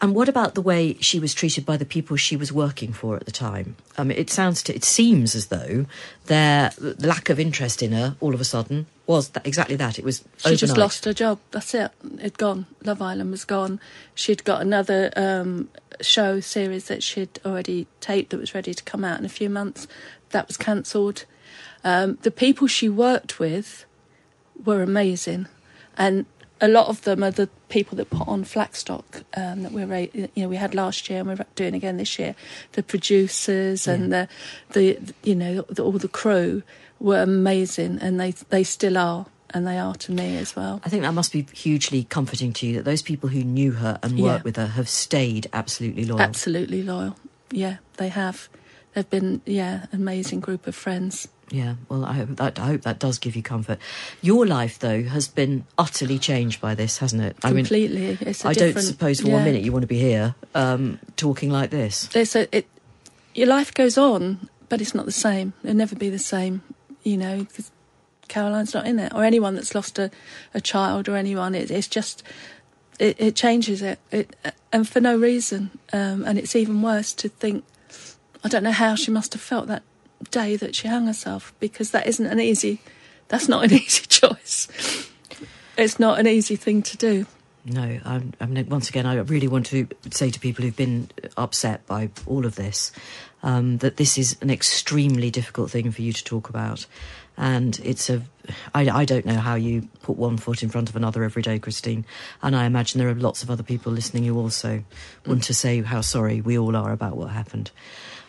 And 0.00 0.14
what 0.14 0.28
about 0.28 0.54
the 0.54 0.62
way 0.62 0.96
she 1.00 1.18
was 1.18 1.34
treated 1.34 1.66
by 1.66 1.76
the 1.76 1.84
people 1.84 2.16
she 2.16 2.36
was 2.36 2.52
working 2.52 2.92
for 2.92 3.16
at 3.16 3.24
the 3.24 3.32
time? 3.32 3.74
I 3.96 4.04
mean, 4.04 4.16
it 4.16 4.30
sounds 4.30 4.62
to, 4.64 4.74
it 4.74 4.84
seems 4.84 5.34
as 5.34 5.46
though 5.46 5.86
their 6.26 6.70
lack 6.78 7.28
of 7.30 7.40
interest 7.40 7.82
in 7.82 7.90
her 7.92 8.14
all 8.20 8.32
of 8.32 8.40
a 8.40 8.44
sudden 8.44 8.86
was 9.08 9.30
that, 9.30 9.44
exactly 9.44 9.74
that. 9.74 9.98
It 9.98 10.04
was 10.04 10.22
She 10.36 10.54
just 10.54 10.76
lost 10.76 11.04
her 11.04 11.12
job. 11.12 11.40
That's 11.50 11.74
it. 11.74 11.90
It'd 12.18 12.38
gone. 12.38 12.66
Love 12.84 13.02
Island 13.02 13.32
was 13.32 13.44
gone. 13.44 13.80
She'd 14.14 14.44
got 14.44 14.60
another 14.62 15.10
um, 15.16 15.68
show 16.00 16.38
series 16.38 16.86
that 16.86 17.02
she'd 17.02 17.40
already 17.44 17.88
taped 18.00 18.30
that 18.30 18.38
was 18.38 18.54
ready 18.54 18.74
to 18.74 18.84
come 18.84 19.04
out 19.04 19.18
in 19.18 19.24
a 19.24 19.30
few 19.30 19.50
months. 19.50 19.88
That 20.30 20.46
was 20.46 20.56
cancelled. 20.56 21.24
Um, 21.82 22.18
the 22.22 22.30
people 22.30 22.68
she 22.68 22.88
worked 22.88 23.40
with 23.40 23.84
were 24.64 24.82
amazing, 24.82 25.46
and 25.96 26.26
a 26.60 26.68
lot 26.68 26.88
of 26.88 27.02
them 27.02 27.22
are 27.22 27.30
the 27.30 27.48
people 27.68 27.96
that 27.96 28.10
put 28.10 28.26
on 28.26 28.44
Flackstock 28.44 29.24
um, 29.36 29.62
that 29.62 29.72
we're 29.72 30.08
you 30.12 30.28
know 30.36 30.48
we 30.48 30.56
had 30.56 30.74
last 30.74 31.08
year 31.08 31.20
and 31.20 31.28
we're 31.28 31.44
doing 31.54 31.74
again 31.74 31.96
this 31.96 32.18
year. 32.18 32.34
The 32.72 32.82
producers 32.82 33.86
and 33.86 34.12
the 34.12 34.28
the 34.72 34.98
you 35.22 35.34
know 35.34 35.62
the, 35.68 35.84
all 35.84 35.92
the 35.92 36.08
crew 36.08 36.62
were 36.98 37.22
amazing, 37.22 37.98
and 38.00 38.18
they 38.18 38.32
they 38.50 38.64
still 38.64 38.98
are, 38.98 39.26
and 39.50 39.66
they 39.66 39.78
are 39.78 39.94
to 39.94 40.12
me 40.12 40.36
as 40.36 40.56
well. 40.56 40.80
I 40.84 40.88
think 40.88 41.02
that 41.02 41.14
must 41.14 41.32
be 41.32 41.46
hugely 41.52 42.04
comforting 42.04 42.52
to 42.54 42.66
you 42.66 42.74
that 42.76 42.84
those 42.84 43.02
people 43.02 43.28
who 43.28 43.44
knew 43.44 43.72
her 43.72 43.98
and 44.02 44.18
Yeah. 44.18 44.24
worked 44.24 44.44
with 44.44 44.56
her 44.56 44.66
have 44.66 44.88
stayed 44.88 45.48
absolutely 45.52 46.04
loyal. 46.04 46.20
Absolutely 46.22 46.82
loyal. 46.82 47.16
Yeah, 47.50 47.76
they 47.96 48.08
have. 48.08 48.48
They've 48.94 49.08
been 49.08 49.42
yeah, 49.46 49.86
amazing 49.92 50.40
group 50.40 50.66
of 50.66 50.74
friends. 50.74 51.28
Yeah, 51.50 51.76
well, 51.88 52.04
I 52.04 52.12
hope 52.14 52.36
that 52.36 52.58
I 52.58 52.66
hope 52.66 52.82
that 52.82 52.98
does 52.98 53.18
give 53.18 53.34
you 53.34 53.42
comfort. 53.42 53.78
Your 54.20 54.46
life, 54.46 54.78
though, 54.78 55.04
has 55.04 55.28
been 55.28 55.64
utterly 55.78 56.18
changed 56.18 56.60
by 56.60 56.74
this, 56.74 56.98
hasn't 56.98 57.22
it? 57.22 57.36
I 57.42 57.48
mean, 57.48 57.64
Completely. 57.64 58.18
It's 58.20 58.44
a 58.44 58.48
I 58.48 58.52
don't 58.52 58.78
suppose 58.78 59.20
for 59.20 59.28
yeah. 59.28 59.34
one 59.34 59.44
minute 59.44 59.62
you 59.62 59.72
want 59.72 59.82
to 59.82 59.88
be 59.88 59.98
here 59.98 60.34
um, 60.54 60.98
talking 61.16 61.50
like 61.50 61.70
this. 61.70 62.06
There's 62.08 62.36
a 62.36 62.54
it. 62.56 62.66
Your 63.34 63.46
life 63.46 63.72
goes 63.72 63.96
on, 63.96 64.48
but 64.68 64.80
it's 64.80 64.94
not 64.94 65.06
the 65.06 65.12
same. 65.12 65.52
It'll 65.62 65.76
never 65.76 65.96
be 65.96 66.10
the 66.10 66.18
same. 66.18 66.62
You 67.02 67.16
know, 67.16 67.46
Caroline's 68.28 68.74
not 68.74 68.86
in 68.86 68.98
it, 68.98 69.14
or 69.14 69.24
anyone 69.24 69.54
that's 69.54 69.74
lost 69.74 69.98
a, 69.98 70.10
a 70.52 70.60
child, 70.60 71.08
or 71.08 71.16
anyone. 71.16 71.54
It, 71.54 71.70
it's 71.70 71.88
just 71.88 72.22
it, 72.98 73.16
it 73.18 73.36
changes 73.36 73.80
it, 73.80 73.98
it, 74.10 74.36
and 74.72 74.86
for 74.88 75.00
no 75.00 75.16
reason. 75.16 75.70
Um, 75.92 76.24
and 76.24 76.38
it's 76.38 76.54
even 76.54 76.82
worse 76.82 77.12
to 77.14 77.28
think. 77.28 77.64
I 78.44 78.48
don't 78.48 78.62
know 78.62 78.70
how 78.70 78.94
she 78.94 79.10
must 79.10 79.32
have 79.32 79.42
felt 79.42 79.66
that 79.66 79.82
day 80.30 80.56
that 80.56 80.74
she 80.74 80.88
hung 80.88 81.06
herself, 81.06 81.52
because 81.60 81.90
that 81.92 82.06
isn't 82.06 82.26
an 82.26 82.40
easy. 82.40 82.80
That's 83.28 83.48
not 83.48 83.64
an 83.64 83.72
easy 83.74 84.06
choice. 84.06 84.68
It's 85.76 85.98
not 85.98 86.18
an 86.18 86.26
easy 86.26 86.56
thing 86.56 86.82
to 86.82 86.96
do. 86.96 87.26
No, 87.64 88.00
I'm, 88.04 88.32
I 88.40 88.46
mean, 88.46 88.68
once 88.68 88.88
again, 88.88 89.04
I 89.04 89.14
really 89.16 89.48
want 89.48 89.66
to 89.66 89.86
say 90.10 90.30
to 90.30 90.40
people 90.40 90.64
who've 90.64 90.76
been 90.76 91.10
upset 91.36 91.86
by 91.86 92.08
all 92.26 92.46
of 92.46 92.54
this 92.54 92.92
um, 93.42 93.78
that 93.78 93.96
this 93.96 94.16
is 94.16 94.36
an 94.40 94.50
extremely 94.50 95.30
difficult 95.30 95.70
thing 95.70 95.90
for 95.90 96.02
you 96.02 96.12
to 96.12 96.24
talk 96.24 96.48
about. 96.48 96.86
And 97.36 97.78
it's 97.84 98.10
a, 98.10 98.22
I, 98.74 98.88
I 98.90 99.04
don't 99.04 99.24
know 99.24 99.36
how 99.36 99.54
you 99.54 99.88
put 100.02 100.16
one 100.16 100.38
foot 100.38 100.62
in 100.62 100.70
front 100.70 100.88
of 100.88 100.96
another 100.96 101.22
every 101.22 101.42
day, 101.42 101.58
Christine. 101.58 102.04
And 102.42 102.56
I 102.56 102.64
imagine 102.64 102.98
there 102.98 103.08
are 103.08 103.14
lots 103.14 103.42
of 103.42 103.50
other 103.50 103.62
people 103.62 103.92
listening 103.92 104.24
who 104.24 104.36
also 104.38 104.82
want 105.24 105.44
to 105.44 105.54
say 105.54 105.80
how 105.82 106.00
sorry 106.00 106.40
we 106.40 106.58
all 106.58 106.74
are 106.74 106.90
about 106.90 107.16
what 107.16 107.30
happened. 107.30 107.70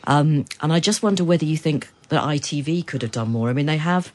Um, 0.05 0.45
and 0.61 0.71
I 0.73 0.79
just 0.79 1.03
wonder 1.03 1.23
whether 1.23 1.45
you 1.45 1.57
think 1.57 1.89
that 2.09 2.23
ITV 2.23 2.85
could 2.87 3.01
have 3.01 3.11
done 3.11 3.29
more. 3.29 3.49
I 3.49 3.53
mean, 3.53 3.65
they 3.65 3.77
have, 3.77 4.11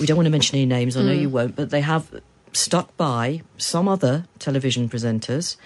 we 0.00 0.06
don't 0.06 0.16
want 0.16 0.26
to 0.26 0.30
mention 0.30 0.56
any 0.56 0.66
names, 0.66 0.96
I 0.96 1.02
know 1.02 1.12
you 1.12 1.28
won't, 1.28 1.54
but 1.56 1.70
they 1.70 1.80
have 1.80 2.10
stuck 2.52 2.96
by 2.96 3.42
some 3.56 3.86
other 3.86 4.26
television 4.38 4.88
presenters, 4.88 5.56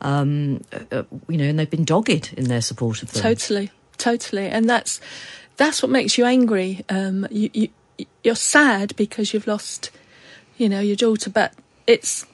um, 0.00 0.62
uh, 0.72 0.80
uh, 0.92 1.02
you 1.28 1.36
know, 1.36 1.44
and 1.44 1.58
they've 1.58 1.68
been 1.68 1.84
dogged 1.84 2.32
in 2.36 2.44
their 2.44 2.60
support 2.60 3.02
of 3.02 3.12
them. 3.12 3.22
Totally, 3.22 3.70
totally, 3.98 4.46
and 4.46 4.68
that's 4.68 5.00
that's 5.56 5.82
what 5.82 5.90
makes 5.90 6.16
you 6.16 6.24
angry. 6.24 6.84
Um, 6.88 7.26
you, 7.30 7.50
you 7.52 7.68
you're 8.22 8.34
sad 8.34 8.94
because 8.96 9.32
you've 9.32 9.46
lost, 9.46 9.90
you 10.56 10.68
know, 10.68 10.80
your 10.80 10.96
daughter, 10.96 11.30
but 11.30 11.54
it's 11.86 12.26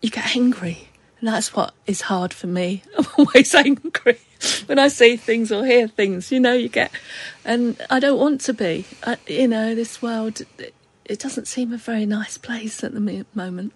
you 0.00 0.10
get 0.10 0.36
angry. 0.36 0.87
And 1.20 1.28
that's 1.28 1.54
what 1.54 1.74
is 1.86 2.02
hard 2.02 2.32
for 2.32 2.46
me. 2.46 2.82
I'm 2.98 3.06
always 3.18 3.54
angry 3.54 4.18
when 4.66 4.78
I 4.78 4.88
see 4.88 5.16
things 5.16 5.50
or 5.50 5.64
hear 5.64 5.88
things, 5.88 6.30
you 6.30 6.40
know, 6.40 6.52
you 6.52 6.68
get, 6.68 6.92
and 7.44 7.80
I 7.90 7.98
don't 7.98 8.18
want 8.18 8.40
to 8.42 8.54
be. 8.54 8.84
I, 9.04 9.16
you 9.26 9.48
know, 9.48 9.74
this 9.74 10.00
world, 10.00 10.42
it, 10.58 10.74
it 11.04 11.18
doesn't 11.18 11.48
seem 11.48 11.72
a 11.72 11.76
very 11.76 12.06
nice 12.06 12.38
place 12.38 12.84
at 12.84 12.94
the 12.94 13.24
moment. 13.34 13.72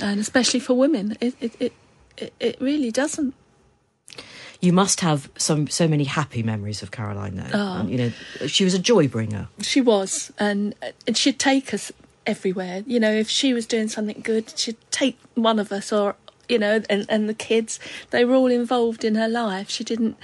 And 0.00 0.20
especially 0.20 0.60
for 0.60 0.74
women, 0.74 1.16
it, 1.20 1.34
it, 1.40 1.56
it, 1.58 1.72
it, 2.18 2.34
it 2.38 2.60
really 2.60 2.90
doesn't. 2.90 3.34
You 4.60 4.72
must 4.72 5.00
have 5.00 5.30
some 5.36 5.68
so 5.68 5.86
many 5.86 6.04
happy 6.04 6.42
memories 6.42 6.82
of 6.82 6.90
Caroline, 6.90 7.36
though. 7.36 7.50
Oh. 7.52 7.86
You 7.86 7.98
know, 7.98 8.12
she 8.46 8.64
was 8.64 8.74
a 8.74 8.78
joy 8.78 9.06
bringer. 9.06 9.48
She 9.60 9.82
was, 9.82 10.32
and 10.38 10.74
and 11.06 11.16
she'd 11.16 11.38
take 11.38 11.74
us 11.74 11.92
everywhere. 12.26 12.82
You 12.86 12.98
know, 12.98 13.12
if 13.12 13.28
she 13.28 13.52
was 13.52 13.66
doing 13.66 13.88
something 13.88 14.20
good, 14.22 14.58
she'd 14.58 14.78
take 14.90 15.18
one 15.34 15.58
of 15.58 15.72
us, 15.72 15.92
or 15.92 16.16
you 16.48 16.58
know, 16.58 16.82
and 16.88 17.06
and 17.08 17.28
the 17.28 17.34
kids. 17.34 17.78
They 18.10 18.24
were 18.24 18.34
all 18.34 18.50
involved 18.50 19.04
in 19.04 19.14
her 19.14 19.28
life. 19.28 19.70
She 19.70 19.84
didn't, 19.84 20.16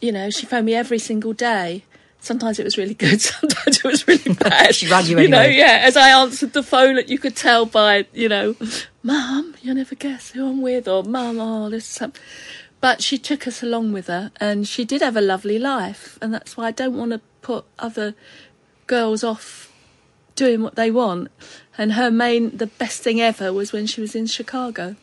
you 0.00 0.12
know, 0.12 0.30
she 0.30 0.46
phoned 0.46 0.66
me 0.66 0.74
every 0.74 0.98
single 0.98 1.32
day. 1.32 1.84
Sometimes 2.20 2.58
it 2.58 2.64
was 2.64 2.76
really 2.76 2.94
good. 2.94 3.20
Sometimes 3.36 3.78
it 3.78 3.84
was 3.84 4.08
really 4.08 4.34
bad. 4.40 4.74
She 4.74 4.88
ran 4.88 5.06
you 5.06 5.18
You 5.18 5.28
know, 5.28 5.42
yeah. 5.42 5.82
As 5.84 5.96
I 5.96 6.10
answered 6.10 6.52
the 6.52 6.62
phone, 6.62 6.98
you 7.06 7.18
could 7.18 7.36
tell 7.36 7.64
by, 7.64 8.06
you 8.12 8.28
know, 8.28 8.56
Mum, 9.02 9.54
you'll 9.62 9.76
never 9.76 9.94
guess 9.94 10.32
who 10.32 10.48
I'm 10.48 10.60
with, 10.60 10.88
or 10.88 11.04
Mum, 11.04 11.38
oh, 11.38 11.70
this 11.70 12.00
is. 12.00 12.08
But 12.80 13.02
she 13.02 13.18
took 13.18 13.46
us 13.46 13.62
along 13.62 13.92
with 13.92 14.06
her, 14.06 14.30
and 14.38 14.66
she 14.66 14.84
did 14.84 15.00
have 15.00 15.16
a 15.16 15.20
lovely 15.20 15.58
life, 15.58 16.18
and 16.22 16.32
that's 16.32 16.56
why 16.56 16.66
I 16.66 16.70
don't 16.70 16.96
want 16.96 17.10
to 17.10 17.20
put 17.42 17.64
other 17.78 18.14
girls 18.86 19.24
off 19.24 19.72
doing 20.36 20.62
what 20.62 20.76
they 20.76 20.90
want. 20.90 21.28
And 21.76 21.94
her 21.94 22.10
main, 22.10 22.56
the 22.56 22.68
best 22.68 23.02
thing 23.02 23.20
ever 23.20 23.52
was 23.52 23.72
when 23.72 23.86
she 23.86 24.00
was 24.00 24.14
in 24.14 24.26
Chicago, 24.26 24.94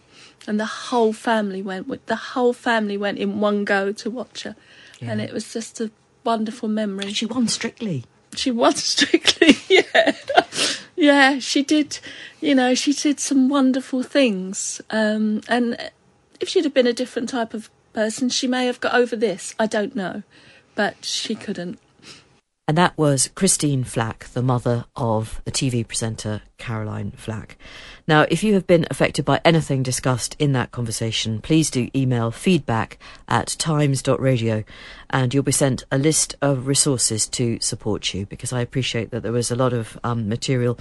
and 0.48 0.60
the 0.60 0.66
whole 0.66 1.14
family 1.14 1.62
went. 1.62 1.88
with 1.88 2.06
The 2.06 2.16
whole 2.16 2.54
family 2.54 2.98
went 2.98 3.18
in 3.18 3.40
one 3.40 3.66
go 3.66 3.92
to 3.92 4.10
watch 4.10 4.44
her, 4.44 4.56
and 5.02 5.22
it 5.22 5.34
was 5.34 5.52
just 5.54 5.80
a 5.82 5.92
wonderful 6.24 6.70
memory. 6.70 7.14
She 7.14 7.26
won 7.26 7.48
strictly. 7.48 8.06
She 8.36 8.52
won 8.52 8.76
strictly, 8.76 9.58
yeah, 9.70 10.16
yeah. 10.96 11.40
She 11.40 11.64
did, 11.64 12.00
you 12.42 12.56
know, 12.56 12.76
she 12.76 12.94
did 12.94 13.20
some 13.20 13.50
wonderful 13.50 14.04
things. 14.04 14.82
Um, 14.90 15.42
and 15.48 15.92
if 16.40 16.50
she'd 16.50 16.66
have 16.66 16.74
been 16.74 16.88
a 16.88 16.94
different 16.94 17.30
type 17.30 17.54
of 17.54 17.70
person, 17.94 18.30
she 18.30 18.48
may 18.48 18.66
have 18.66 18.82
got 18.82 18.94
over 18.94 19.16
this. 19.16 19.56
I 19.58 19.68
don't 19.68 19.96
know, 19.96 20.24
but 20.76 21.06
she 21.06 21.36
couldn't. 21.36 21.80
And 22.68 22.76
that 22.80 22.98
was 22.98 23.30
Christine 23.36 23.84
Flack, 23.84 24.26
the 24.34 24.42
mother 24.42 24.86
of 24.96 25.40
the 25.46 25.52
TV 25.52 25.88
presenter 25.88 26.42
Caroline 26.58 27.12
Flack. 27.12 27.60
Now, 28.08 28.26
if 28.32 28.44
you 28.44 28.56
have 28.56 28.66
been 28.66 28.88
affected 28.90 29.24
by 29.24 29.40
anything 29.46 29.84
discussed 29.84 30.36
in 30.40 30.54
that 30.54 30.72
conversation, 30.72 31.42
please 31.42 31.70
do 31.70 31.92
email 31.96 32.32
feedback 32.32 32.98
at 33.28 33.56
times.radio 33.60 34.64
and 35.12 35.32
you'll 35.32 35.44
be 35.44 35.52
sent 35.52 35.84
a 35.92 36.00
list 36.00 36.36
of 36.42 36.66
resources 36.66 37.28
to 37.28 37.60
support 37.60 38.16
you 38.16 38.26
because 38.26 38.52
I 38.52 38.62
appreciate 38.62 39.12
that 39.12 39.22
there 39.22 39.32
was 39.32 39.52
a 39.52 39.56
lot 39.56 39.72
of 39.72 40.00
um, 40.04 40.28
material 40.28 40.80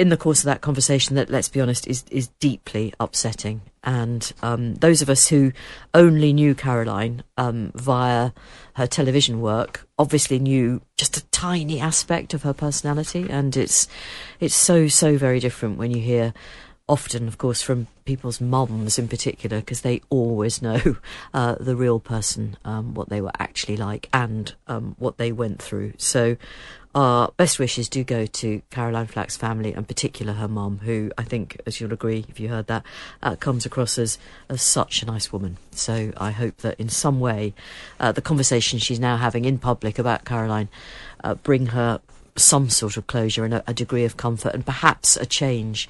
in 0.00 0.08
the 0.08 0.16
course 0.16 0.38
of 0.38 0.46
that 0.46 0.62
conversation 0.62 1.14
that, 1.16 1.28
let's 1.28 1.50
be 1.50 1.60
honest, 1.60 1.86
is, 1.86 2.04
is 2.10 2.28
deeply 2.40 2.94
upsetting. 2.98 3.60
And 3.84 4.32
um, 4.42 4.76
those 4.76 5.02
of 5.02 5.10
us 5.10 5.28
who 5.28 5.52
only 5.92 6.32
knew 6.32 6.54
Caroline 6.54 7.22
um, 7.36 7.70
via 7.74 8.30
her 8.76 8.86
television 8.86 9.42
work 9.42 9.86
obviously 9.98 10.38
knew 10.38 10.80
just 10.96 11.18
a 11.18 11.26
tiny 11.26 11.80
aspect 11.80 12.32
of 12.32 12.44
her 12.44 12.54
personality, 12.54 13.26
and 13.28 13.54
it's 13.58 13.88
it's 14.38 14.54
so 14.54 14.88
so 14.88 15.18
very 15.18 15.38
different 15.38 15.76
when 15.76 15.90
you 15.90 16.00
hear 16.00 16.32
often, 16.90 17.28
of 17.28 17.38
course, 17.38 17.62
from 17.62 17.86
people's 18.04 18.40
mums 18.40 18.98
in 18.98 19.06
particular, 19.06 19.60
because 19.60 19.82
they 19.82 20.00
always 20.10 20.62
know 20.62 20.96
uh, 21.34 21.56
the 21.60 21.76
real 21.76 22.00
person, 22.00 22.56
um, 22.64 22.94
what 22.94 23.10
they 23.10 23.20
were 23.20 23.32
actually 23.38 23.76
like, 23.76 24.08
and 24.14 24.54
um, 24.66 24.96
what 24.98 25.18
they 25.18 25.30
went 25.30 25.62
through. 25.62 25.92
So, 25.98 26.36
our 26.94 27.32
best 27.36 27.58
wishes 27.58 27.88
do 27.88 28.02
go 28.02 28.26
to 28.26 28.62
Caroline 28.70 29.06
Flack's 29.06 29.36
family, 29.36 29.72
and 29.72 29.86
particular 29.86 30.32
her 30.34 30.48
mum, 30.48 30.80
who 30.82 31.12
I 31.16 31.22
think, 31.22 31.60
as 31.66 31.80
you'll 31.80 31.92
agree 31.92 32.24
if 32.28 32.40
you 32.40 32.48
heard 32.48 32.66
that, 32.66 32.84
uh, 33.22 33.36
comes 33.36 33.64
across 33.64 33.98
as, 33.98 34.18
as 34.48 34.60
such 34.60 35.02
a 35.02 35.06
nice 35.06 35.32
woman. 35.32 35.56
So, 35.70 36.12
I 36.16 36.32
hope 36.32 36.58
that 36.58 36.80
in 36.80 36.88
some 36.88 37.20
way, 37.20 37.54
uh, 38.00 38.12
the 38.12 38.22
conversation 38.22 38.78
she's 38.78 39.00
now 39.00 39.16
having 39.16 39.44
in 39.44 39.58
public 39.58 39.98
about 39.98 40.24
Caroline 40.24 40.68
uh, 41.22 41.34
bring 41.34 41.66
her 41.66 42.00
some 42.36 42.70
sort 42.70 42.96
of 42.96 43.06
closure 43.06 43.44
and 43.44 43.54
a, 43.54 43.64
a 43.68 43.74
degree 43.74 44.04
of 44.04 44.16
comfort, 44.16 44.54
and 44.54 44.66
perhaps 44.66 45.16
a 45.16 45.26
change 45.26 45.88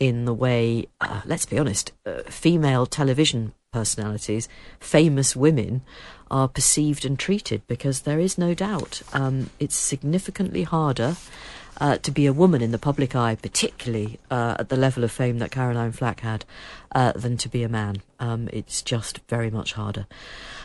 in 0.00 0.24
the 0.24 0.34
way, 0.34 0.86
uh, 1.00 1.20
let's 1.26 1.46
be 1.46 1.58
honest, 1.58 1.92
uh, 2.06 2.22
female 2.28 2.86
television 2.86 3.52
personalities, 3.72 4.48
famous 4.80 5.36
women, 5.36 5.82
are 6.30 6.48
perceived 6.48 7.04
and 7.04 7.18
treated 7.18 7.62
because 7.66 8.00
there 8.00 8.20
is 8.20 8.38
no 8.38 8.54
doubt 8.54 9.02
um, 9.12 9.50
it's 9.58 9.76
significantly 9.76 10.62
harder. 10.62 11.16
Uh, 11.82 11.96
to 11.96 12.10
be 12.10 12.26
a 12.26 12.32
woman 12.32 12.60
in 12.60 12.72
the 12.72 12.78
public 12.78 13.16
eye, 13.16 13.34
particularly 13.34 14.18
uh, 14.30 14.54
at 14.58 14.68
the 14.68 14.76
level 14.76 15.02
of 15.02 15.10
fame 15.10 15.38
that 15.38 15.50
Caroline 15.50 15.92
Flack 15.92 16.20
had, 16.20 16.44
uh, 16.94 17.12
than 17.12 17.38
to 17.38 17.48
be 17.48 17.62
a 17.62 17.70
man. 17.70 18.02
Um, 18.18 18.50
it's 18.52 18.82
just 18.82 19.20
very 19.28 19.50
much 19.50 19.72
harder. 19.72 20.06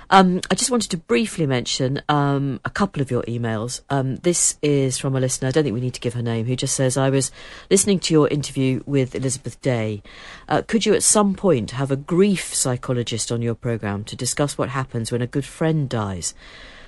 Um, 0.10 0.41
I 0.52 0.56
just 0.56 0.70
wanted 0.70 0.91
to 0.91 0.98
briefly 0.98 1.46
mention 1.46 2.02
um, 2.10 2.60
a 2.63 2.70
couple 2.70 3.02
of 3.02 3.10
your 3.10 3.24
emails. 3.24 3.82
Um, 3.89 4.18
this 4.18 4.58
is 4.62 4.98
from 4.98 5.15
a 5.15 5.20
listener, 5.20 5.48
I 5.48 5.52
don't 5.52 5.63
think 5.63 5.74
we 5.74 5.82
need 5.82 5.96
to 5.96 6.00
give 6.00 6.13
her 6.13 6.22
name, 6.22 6.46
who 6.46 6.56
just 6.56 6.76
says, 6.76 6.98
I 6.98 7.10
was 7.10 7.32
listening 7.72 8.00
to 8.00 8.13
your 8.13 8.28
interview 8.28 8.84
with 8.86 9.15
Elizabeth 9.15 9.60
Day. 9.62 10.04
Uh, 10.48 10.62
could 10.62 10.86
you 10.86 10.94
at 10.94 11.04
some 11.04 11.34
point 11.34 11.72
have 11.72 11.91
a 11.91 11.96
grief 11.96 12.54
psychologist 12.54 13.32
on 13.32 13.41
your 13.41 13.56
programme 13.56 14.04
to 14.06 14.15
discuss 14.15 14.58
what 14.58 14.70
happens 14.70 15.12
when 15.12 15.22
a 15.22 15.28
good 15.28 15.46
friend 15.46 15.89
dies? 15.89 16.34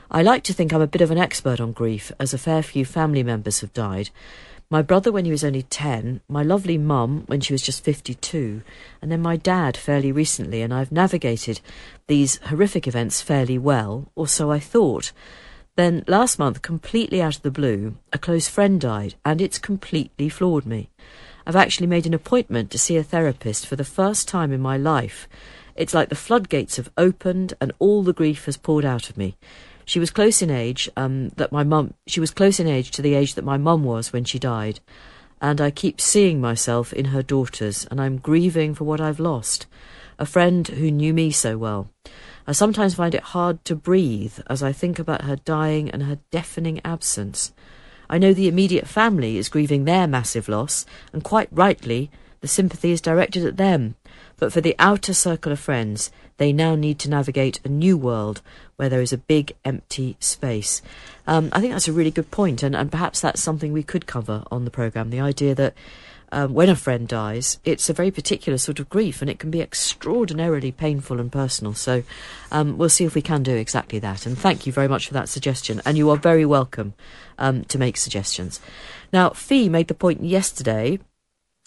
I 0.09 0.21
like 0.21 0.43
to 0.43 0.53
think 0.53 0.71
I'm 0.71 0.81
a 0.81 0.87
bit 0.87 1.01
of 1.01 1.11
an 1.11 1.17
expert 1.17 1.59
on 1.59 1.73
grief, 1.73 2.11
as 2.19 2.33
a 2.33 2.37
fair 2.37 2.63
few 2.63 2.85
family 2.85 3.23
members 3.23 3.59
have 3.61 3.73
died. 3.73 4.09
My 4.69 4.81
brother 4.81 5.13
when 5.13 5.23
he 5.23 5.31
was 5.31 5.45
only 5.45 5.61
10, 5.61 6.19
my 6.27 6.43
lovely 6.43 6.77
mum 6.77 7.23
when 7.27 7.39
she 7.39 7.53
was 7.53 7.61
just 7.61 7.85
52, 7.85 8.61
and 9.01 9.09
then 9.09 9.21
my 9.21 9.37
dad 9.37 9.77
fairly 9.77 10.11
recently, 10.11 10.61
and 10.61 10.73
I've 10.73 10.91
navigated 10.91 11.61
these 12.07 12.35
horrific 12.43 12.85
events 12.85 13.21
fairly 13.21 13.57
well, 13.57 14.11
or 14.13 14.27
so 14.27 14.51
I 14.51 14.59
thought. 14.59 15.13
Then 15.77 16.03
last 16.05 16.37
month, 16.37 16.61
completely 16.61 17.21
out 17.21 17.37
of 17.37 17.43
the 17.43 17.51
blue, 17.51 17.95
a 18.11 18.17
close 18.17 18.49
friend 18.49 18.81
died, 18.81 19.15
and 19.23 19.41
it's 19.41 19.57
completely 19.57 20.27
floored 20.27 20.65
me. 20.65 20.89
I've 21.45 21.55
actually 21.55 21.87
made 21.87 22.05
an 22.05 22.13
appointment 22.13 22.69
to 22.71 22.77
see 22.77 22.97
a 22.97 23.03
therapist 23.03 23.65
for 23.65 23.77
the 23.77 23.85
first 23.85 24.27
time 24.27 24.51
in 24.51 24.59
my 24.59 24.75
life. 24.75 25.29
It's 25.77 25.93
like 25.93 26.09
the 26.09 26.15
floodgates 26.15 26.75
have 26.75 26.91
opened 26.97 27.53
and 27.61 27.71
all 27.79 28.03
the 28.03 28.11
grief 28.11 28.43
has 28.45 28.57
poured 28.57 28.83
out 28.83 29.09
of 29.09 29.15
me. 29.15 29.37
She 29.87 29.99
was 29.99 30.11
close 30.11 30.41
in 30.41 30.51
age, 30.51 30.89
um, 30.97 31.29
that 31.37 31.53
my 31.53 31.63
mum. 31.63 31.93
She 32.07 32.19
was 32.19 32.31
close 32.31 32.59
in 32.59 32.67
age 32.67 32.91
to 32.91 33.01
the 33.01 33.15
age 33.15 33.35
that 33.35 33.45
my 33.45 33.55
mum 33.55 33.85
was 33.85 34.11
when 34.11 34.25
she 34.25 34.37
died, 34.37 34.81
and 35.41 35.61
I 35.61 35.71
keep 35.71 36.01
seeing 36.01 36.41
myself 36.41 36.91
in 36.91 37.05
her 37.05 37.23
daughters, 37.23 37.87
and 37.89 38.01
I'm 38.01 38.17
grieving 38.17 38.75
for 38.75 38.83
what 38.83 38.99
I've 38.99 39.21
lost. 39.21 39.65
A 40.19 40.25
friend 40.25 40.67
who 40.67 40.91
knew 40.91 41.13
me 41.13 41.31
so 41.31 41.57
well. 41.57 41.89
I 42.45 42.51
sometimes 42.51 42.95
find 42.95 43.15
it 43.15 43.31
hard 43.31 43.63
to 43.63 43.77
breathe 43.77 44.39
as 44.47 44.61
I 44.61 44.73
think 44.73 44.99
about 44.99 45.21
her 45.21 45.37
dying 45.37 45.89
and 45.89 46.03
her 46.03 46.19
deafening 46.31 46.81
absence. 46.83 47.53
I 48.09 48.17
know 48.17 48.33
the 48.33 48.49
immediate 48.49 48.89
family 48.89 49.37
is 49.37 49.47
grieving 49.47 49.85
their 49.85 50.05
massive 50.05 50.49
loss, 50.49 50.85
and 51.13 51.23
quite 51.23 51.47
rightly, 51.49 52.11
the 52.41 52.47
sympathy 52.49 52.91
is 52.91 52.99
directed 52.99 53.45
at 53.45 53.55
them. 53.55 53.95
But 54.35 54.51
for 54.51 54.59
the 54.59 54.75
outer 54.79 55.13
circle 55.13 55.53
of 55.53 55.59
friends, 55.59 56.11
they 56.37 56.53
now 56.53 56.75
need 56.75 56.99
to 56.99 57.09
navigate 57.09 57.59
a 57.63 57.69
new 57.69 57.97
world 57.97 58.41
where 58.77 58.89
there 58.89 59.01
is 59.01 59.13
a 59.13 59.17
big 59.17 59.53
empty 59.65 60.15
space. 60.19 60.81
Um, 61.27 61.49
I 61.51 61.59
think 61.59 61.73
that's 61.73 61.87
a 61.87 61.93
really 61.93 62.11
good 62.11 62.31
point, 62.31 62.63
and, 62.63 62.75
and 62.75 62.91
perhaps 62.91 63.19
that's 63.19 63.41
something 63.41 63.73
we 63.73 63.83
could 63.83 64.05
cover 64.05 64.43
on 64.49 64.65
the 64.65 64.71
programme 64.71 65.09
the 65.09 65.19
idea 65.19 65.53
that 65.55 65.73
um, 66.31 66.53
when 66.53 66.69
a 66.69 66.75
friend 66.75 67.07
dies, 67.07 67.59
it's 67.63 67.89
a 67.89 67.93
very 67.93 68.11
particular 68.11 68.57
sort 68.57 68.79
of 68.79 68.89
grief 68.89 69.21
and 69.21 69.29
it 69.29 69.39
can 69.39 69.49
be 69.49 69.61
extraordinarily 69.61 70.71
painful 70.71 71.19
and 71.19 71.31
personal. 71.31 71.73
So 71.73 72.03
um, 72.51 72.77
we'll 72.77 72.89
see 72.89 73.05
if 73.05 73.15
we 73.15 73.21
can 73.21 73.43
do 73.43 73.55
exactly 73.55 73.99
that. 73.99 74.25
And 74.25 74.37
thank 74.37 74.67
you 74.67 74.73
very 74.73 74.87
much 74.87 75.07
for 75.07 75.13
that 75.13 75.29
suggestion. 75.29 75.81
And 75.85 75.97
you 75.97 76.09
are 76.09 76.17
very 76.17 76.45
welcome 76.45 76.93
um, 77.37 77.63
to 77.65 77.77
make 77.77 77.97
suggestions. 77.97 78.59
Now, 79.13 79.29
Fi 79.29 79.69
made 79.69 79.87
the 79.87 79.93
point 79.93 80.23
yesterday 80.23 80.99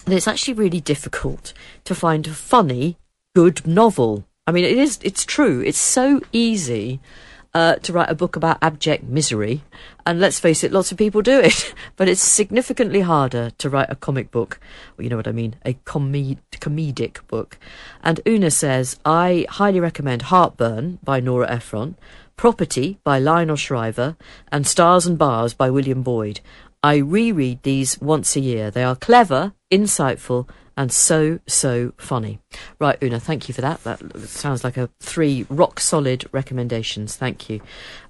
that 0.05 0.15
it's 0.15 0.29
actually 0.29 0.55
really 0.55 0.81
difficult 0.81 1.53
to 1.85 1.95
find 1.95 2.27
a 2.27 2.31
funny, 2.31 2.99
good 3.35 3.67
novel. 3.67 4.27
I 4.51 4.53
mean, 4.53 4.65
it 4.65 4.77
is, 4.77 4.99
it's 5.05 5.25
true. 5.25 5.61
It's 5.61 5.79
so 5.79 6.21
easy 6.33 6.99
uh, 7.55 7.77
to 7.77 7.93
write 7.93 8.11
a 8.11 8.17
book 8.17 8.35
about 8.35 8.59
abject 8.61 9.05
misery. 9.05 9.63
And 10.05 10.19
let's 10.19 10.41
face 10.41 10.65
it, 10.65 10.73
lots 10.73 10.91
of 10.91 10.99
people 10.99 11.23
do 11.23 11.39
it. 11.39 11.73
But 11.97 12.09
it's 12.09 12.21
significantly 12.21 13.03
harder 13.03 13.51
to 13.59 13.71
write 13.71 13.91
a 13.91 13.95
comic 13.95 14.33
book. 14.33 14.59
Well, 14.97 15.05
you 15.05 15.11
know 15.11 15.15
what 15.15 15.29
I 15.29 15.33
mean? 15.33 15.55
A 15.65 15.75
comed- 15.85 16.41
comedic 16.51 17.25
book. 17.29 17.59
And 18.03 18.19
Una 18.27 18.51
says, 18.51 18.99
I 19.05 19.47
highly 19.49 19.79
recommend 19.79 20.23
Heartburn 20.23 20.99
by 21.05 21.21
Nora 21.21 21.49
Ephron, 21.49 21.95
Property 22.37 22.99
by 23.05 23.21
Lionel 23.21 23.55
Shriver, 23.55 24.17
and 24.51 24.67
Stars 24.67 25.07
and 25.07 25.17
Bars 25.17 25.55
by 25.55 25.71
William 25.71 26.03
Boyd. 26.03 26.41
I 26.83 26.97
reread 26.97 27.63
these 27.63 28.01
once 28.01 28.35
a 28.35 28.41
year. 28.41 28.73
They 28.73 28.83
are 28.83 28.97
clever, 28.97 29.53
insightful, 29.71 30.49
and 30.81 30.91
so, 30.91 31.39
so 31.47 31.93
funny. 31.99 32.39
Right, 32.79 32.97
Una, 33.03 33.21
thank 33.21 33.49
you 33.49 33.55
for 33.55 33.61
that. 33.61 33.85
That 33.85 34.19
sounds 34.21 34.65
like 34.65 34.79
a 34.79 34.89
three 34.99 35.45
rock 35.51 35.79
solid 35.79 36.27
recommendations. 36.33 37.17
Thank 37.17 37.51
you. 37.51 37.61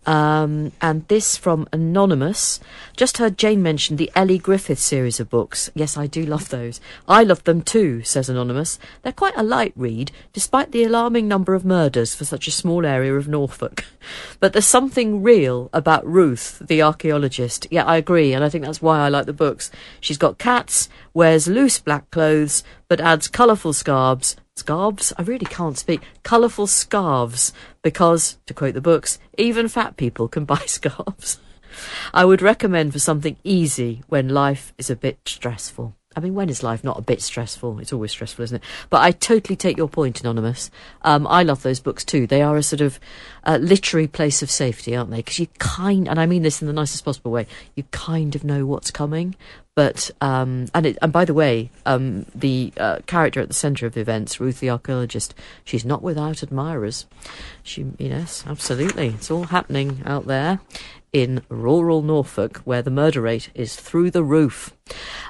Um, 0.06 0.72
and 0.80 1.06
this 1.08 1.36
from 1.36 1.68
Anonymous. 1.72 2.58
Just 2.96 3.18
heard 3.18 3.36
Jane 3.36 3.62
mention 3.62 3.96
the 3.96 4.10
Elly 4.14 4.38
Griffith 4.38 4.78
series 4.78 5.20
of 5.20 5.28
books. 5.28 5.70
Yes, 5.74 5.96
I 5.96 6.06
do 6.06 6.24
love 6.24 6.48
those. 6.48 6.80
I 7.06 7.22
love 7.22 7.44
them 7.44 7.62
too, 7.62 8.02
says 8.02 8.28
Anonymous. 8.28 8.78
They're 9.02 9.12
quite 9.12 9.36
a 9.36 9.42
light 9.42 9.72
read, 9.76 10.10
despite 10.32 10.72
the 10.72 10.84
alarming 10.84 11.28
number 11.28 11.54
of 11.54 11.64
murders 11.64 12.14
for 12.14 12.24
such 12.24 12.48
a 12.48 12.52
small 12.52 12.86
area 12.86 13.14
of 13.14 13.28
Norfolk. 13.28 13.84
But 14.40 14.54
there's 14.54 14.66
something 14.66 15.22
real 15.22 15.68
about 15.74 16.06
Ruth, 16.06 16.62
the 16.66 16.80
archaeologist. 16.80 17.66
Yeah, 17.70 17.84
I 17.84 17.98
agree, 17.98 18.32
and 18.32 18.42
I 18.42 18.48
think 18.48 18.64
that's 18.64 18.80
why 18.80 19.00
I 19.00 19.10
like 19.10 19.26
the 19.26 19.34
books. 19.34 19.70
She's 20.00 20.16
got 20.16 20.38
cats, 20.38 20.88
wears 21.12 21.46
loose 21.46 21.78
black 21.78 22.10
clothes, 22.10 22.64
but 22.88 22.98
adds 22.98 23.28
colourful 23.28 23.74
scarves. 23.74 24.36
Scarves? 24.60 25.14
I 25.16 25.22
really 25.22 25.46
can't 25.46 25.78
speak. 25.78 26.02
Colourful 26.22 26.66
scarves, 26.66 27.54
because, 27.80 28.36
to 28.44 28.52
quote 28.52 28.74
the 28.74 28.82
books, 28.82 29.18
even 29.38 29.68
fat 29.68 29.96
people 29.96 30.28
can 30.28 30.44
buy 30.54 30.60
scarves. 30.66 31.38
I 32.12 32.26
would 32.26 32.42
recommend 32.42 32.92
for 32.92 32.98
something 32.98 33.38
easy 33.42 34.02
when 34.08 34.28
life 34.28 34.74
is 34.76 34.90
a 34.90 34.96
bit 34.96 35.18
stressful. 35.24 35.94
I 36.14 36.20
mean, 36.20 36.34
when 36.34 36.50
is 36.50 36.62
life 36.62 36.84
not 36.84 36.98
a 36.98 37.02
bit 37.02 37.22
stressful? 37.22 37.78
It's 37.78 37.92
always 37.92 38.10
stressful, 38.10 38.42
isn't 38.42 38.56
it? 38.56 38.64
But 38.90 39.00
I 39.00 39.12
totally 39.12 39.56
take 39.56 39.78
your 39.78 39.88
point, 39.88 40.20
Anonymous. 40.20 40.70
Um, 41.02 41.26
I 41.26 41.42
love 41.42 41.62
those 41.62 41.80
books 41.80 42.04
too. 42.04 42.26
They 42.26 42.42
are 42.42 42.56
a 42.56 42.62
sort 42.62 42.82
of 42.82 43.00
uh, 43.44 43.58
literary 43.62 44.08
place 44.08 44.42
of 44.42 44.50
safety, 44.50 44.94
aren't 44.94 45.10
they? 45.10 45.18
Because 45.18 45.38
you 45.38 45.46
kind, 45.58 46.06
and 46.06 46.20
I 46.20 46.26
mean 46.26 46.42
this 46.42 46.60
in 46.60 46.66
the 46.66 46.74
nicest 46.74 47.04
possible 47.04 47.30
way, 47.30 47.46
you 47.76 47.84
kind 47.92 48.34
of 48.34 48.44
know 48.44 48.66
what's 48.66 48.90
coming. 48.90 49.36
But 49.80 50.10
um, 50.20 50.66
and 50.74 50.84
it, 50.84 50.98
and 51.00 51.10
by 51.10 51.24
the 51.24 51.32
way, 51.32 51.70
um, 51.86 52.26
the 52.34 52.70
uh, 52.76 52.98
character 53.06 53.40
at 53.40 53.48
the 53.48 53.54
centre 53.54 53.86
of 53.86 53.96
events, 53.96 54.38
Ruth 54.38 54.60
the 54.60 54.68
archaeologist, 54.68 55.34
she's 55.64 55.86
not 55.86 56.02
without 56.02 56.42
admirers. 56.42 57.06
She, 57.62 57.86
yes, 57.96 58.44
absolutely, 58.46 59.06
it's 59.06 59.30
all 59.30 59.44
happening 59.44 60.02
out 60.04 60.26
there 60.26 60.60
in 61.12 61.42
rural 61.48 62.02
Norfolk, 62.02 62.58
where 62.64 62.82
the 62.82 62.90
murder 62.90 63.20
rate 63.20 63.50
is 63.54 63.76
through 63.76 64.10
the 64.10 64.24
roof. 64.24 64.74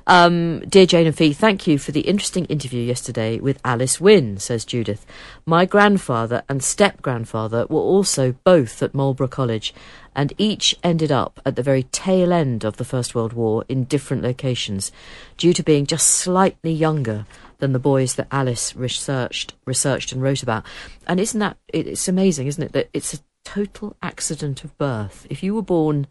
Um, 0.06 0.60
dear 0.60 0.86
Jane 0.86 1.06
and 1.06 1.16
Fi, 1.16 1.32
thank 1.32 1.66
you 1.66 1.78
for 1.78 1.92
the 1.92 2.00
interesting 2.00 2.44
interview 2.46 2.82
yesterday 2.82 3.38
with 3.38 3.60
Alice 3.64 4.00
Winn, 4.00 4.38
says 4.38 4.64
Judith. 4.64 5.06
My 5.46 5.64
grandfather 5.66 6.42
and 6.48 6.62
step 6.62 7.02
grandfather 7.02 7.66
were 7.68 7.80
also 7.80 8.32
both 8.44 8.82
at 8.82 8.94
Marlborough 8.94 9.28
College, 9.28 9.74
and 10.14 10.32
each 10.38 10.76
ended 10.82 11.12
up 11.12 11.40
at 11.44 11.56
the 11.56 11.62
very 11.62 11.84
tail 11.84 12.32
end 12.32 12.64
of 12.64 12.76
the 12.76 12.84
First 12.84 13.14
World 13.14 13.32
War 13.32 13.64
in 13.68 13.84
different 13.84 14.22
locations, 14.22 14.90
due 15.36 15.52
to 15.52 15.62
being 15.62 15.86
just 15.86 16.06
slightly 16.06 16.72
younger 16.72 17.26
than 17.58 17.72
the 17.72 17.78
boys 17.78 18.14
that 18.14 18.26
Alice 18.30 18.74
researched, 18.74 19.54
researched 19.66 20.12
and 20.12 20.22
wrote 20.22 20.42
about. 20.42 20.64
And 21.06 21.20
isn't 21.20 21.40
that 21.40 21.58
it's 21.68 22.08
amazing, 22.08 22.46
isn't 22.46 22.62
it, 22.62 22.72
that 22.72 22.88
it's 22.92 23.14
a 23.14 23.18
total 23.44 23.96
accident 24.02 24.64
of 24.64 24.76
birth. 24.78 25.26
If 25.30 25.42
you 25.42 25.54
were 25.54 25.62
born 25.62 26.06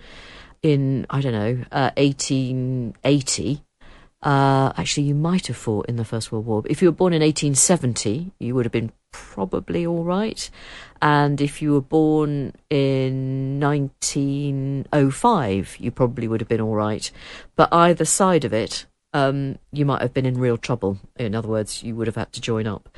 in 0.62 1.06
I 1.10 1.22
don't 1.22 1.34
know 1.34 1.66
uh, 1.72 1.92
1880. 1.98 3.64
Uh, 4.22 4.74
actually, 4.76 5.04
you 5.04 5.16
might 5.16 5.48
have 5.48 5.56
fought 5.56 5.86
in 5.86 5.96
the 5.96 6.04
First 6.04 6.30
World 6.30 6.46
War. 6.46 6.62
If 6.66 6.82
you 6.82 6.90
were 6.90 6.96
born 6.96 7.14
in 7.14 7.22
1870, 7.22 8.34
you 8.38 8.54
would 8.54 8.66
have 8.66 8.72
been 8.74 8.92
probably 9.14 9.86
all 9.86 10.04
right. 10.04 10.50
And 11.02 11.40
if 11.40 11.62
you 11.62 11.72
were 11.72 11.80
born 11.80 12.52
in 12.70 13.62
1905, 13.62 15.78
you 15.80 15.92
probably 15.92 16.28
would 16.28 16.42
have 16.42 16.50
been 16.50 16.60
all 16.60 16.76
right. 16.76 17.10
But 17.56 17.70
either 17.72 18.04
side 18.04 18.44
of 18.44 18.52
it, 18.52 18.88
um, 19.14 19.58
you 19.72 19.86
might 19.86 20.02
have 20.02 20.14
been 20.14 20.26
in 20.26 20.40
real 20.40 20.58
trouble. 20.58 20.98
In 21.18 21.36
other 21.36 21.48
words, 21.48 21.84
you 21.84 21.96
would 21.96 22.08
have 22.08 22.16
had 22.16 22.34
to 22.34 22.42
join 22.42 22.66
up. 22.66 22.90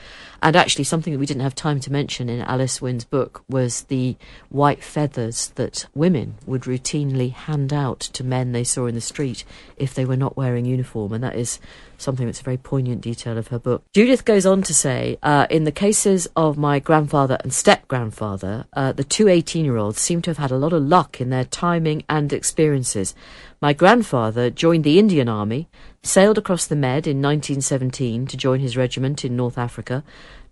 And 0.41 0.55
actually, 0.55 0.85
something 0.85 1.11
that 1.11 1.19
we 1.19 1.25
didn't 1.25 1.43
have 1.43 1.55
time 1.55 1.79
to 1.81 1.91
mention 1.91 2.29
in 2.29 2.41
Alice 2.41 2.81
Winn's 2.81 3.03
book 3.03 3.43
was 3.49 3.83
the 3.83 4.15
white 4.49 4.83
feathers 4.83 5.49
that 5.55 5.87
women 5.93 6.35
would 6.45 6.61
routinely 6.61 7.33
hand 7.33 7.73
out 7.73 7.99
to 7.99 8.23
men 8.23 8.51
they 8.51 8.63
saw 8.63 8.85
in 8.85 8.95
the 8.95 9.01
street 9.01 9.43
if 9.75 9.93
they 9.93 10.05
were 10.05 10.15
not 10.15 10.37
wearing 10.37 10.65
uniform. 10.65 11.11
And 11.13 11.23
that 11.23 11.35
is 11.35 11.59
something 11.97 12.25
that's 12.25 12.41
a 12.41 12.43
very 12.43 12.57
poignant 12.57 13.01
detail 13.01 13.37
of 13.37 13.49
her 13.49 13.59
book. 13.59 13.83
Judith 13.93 14.25
goes 14.25 14.45
on 14.45 14.63
to 14.63 14.73
say, 14.73 15.17
uh, 15.21 15.47
in 15.49 15.65
the 15.65 15.71
cases 15.71 16.27
of 16.35 16.57
my 16.57 16.79
grandfather 16.79 17.37
and 17.41 17.53
step 17.53 17.87
grandfather, 17.87 18.65
uh, 18.73 18.91
the 18.91 19.03
two 19.03 19.27
18 19.27 19.65
year 19.65 19.77
olds 19.77 19.99
seem 19.99 20.21
to 20.23 20.29
have 20.29 20.37
had 20.37 20.51
a 20.51 20.57
lot 20.57 20.73
of 20.73 20.83
luck 20.83 21.21
in 21.21 21.29
their 21.29 21.45
timing 21.45 22.03
and 22.09 22.33
experiences. 22.33 23.13
My 23.61 23.73
grandfather 23.73 24.49
joined 24.49 24.83
the 24.83 24.97
Indian 24.97 25.29
Army, 25.29 25.69
sailed 26.01 26.39
across 26.39 26.60
the 26.67 26.75
Med 26.75 27.07
in 27.07 27.21
1917 27.21 28.27
to 28.27 28.37
join 28.37 28.59
his 28.59 28.77
regiment 28.77 29.23
in 29.25 29.35
North 29.35 29.57
Africa. 29.57 30.03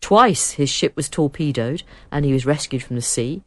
Twice 0.02 0.52
his 0.52 0.70
ship 0.70 0.96
was 0.96 1.10
torpedoed 1.10 1.84
and 2.12 2.26
he 2.26 2.34
was 2.34 2.46
rescued 2.46 2.84
from 2.84 2.96
the 2.96 3.02
sea. 3.02 3.44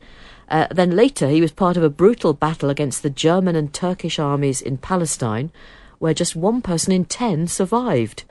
Uh, 0.49 0.67
then 0.71 0.95
later 0.95 1.29
he 1.29 1.41
was 1.41 1.53
part 1.53 1.77
of 1.77 1.83
a 1.83 1.91
brutal 1.91 2.35
battle 2.35 2.71
against 2.71 3.03
the 3.03 3.11
German 3.11 3.57
and 3.57 3.73
Turkish 3.73 4.19
armies 4.19 4.61
in 4.61 4.77
Palestine, 4.77 5.51
where 5.99 6.15
just 6.15 6.37
one 6.37 6.61
person 6.61 6.93
in 6.93 7.05
ten 7.05 7.47
survived. 7.47 8.25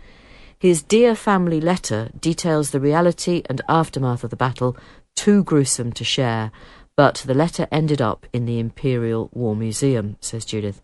His 0.57 0.83
Dear 0.83 1.15
Family 1.15 1.59
letter 1.59 2.11
details 2.19 2.69
the 2.69 2.79
reality 2.79 3.41
and 3.47 3.61
aftermath 3.67 4.23
of 4.23 4.29
the 4.29 4.35
battle, 4.35 4.77
too 5.15 5.43
gruesome 5.43 5.91
to 5.93 6.03
share, 6.03 6.51
but 6.95 7.23
the 7.25 7.33
letter 7.33 7.67
ended 7.71 8.01
up 8.01 8.25
in 8.33 8.45
the 8.45 8.59
Imperial 8.59 9.29
War 9.33 9.55
Museum, 9.55 10.17
says 10.19 10.45
Judith. 10.45 10.81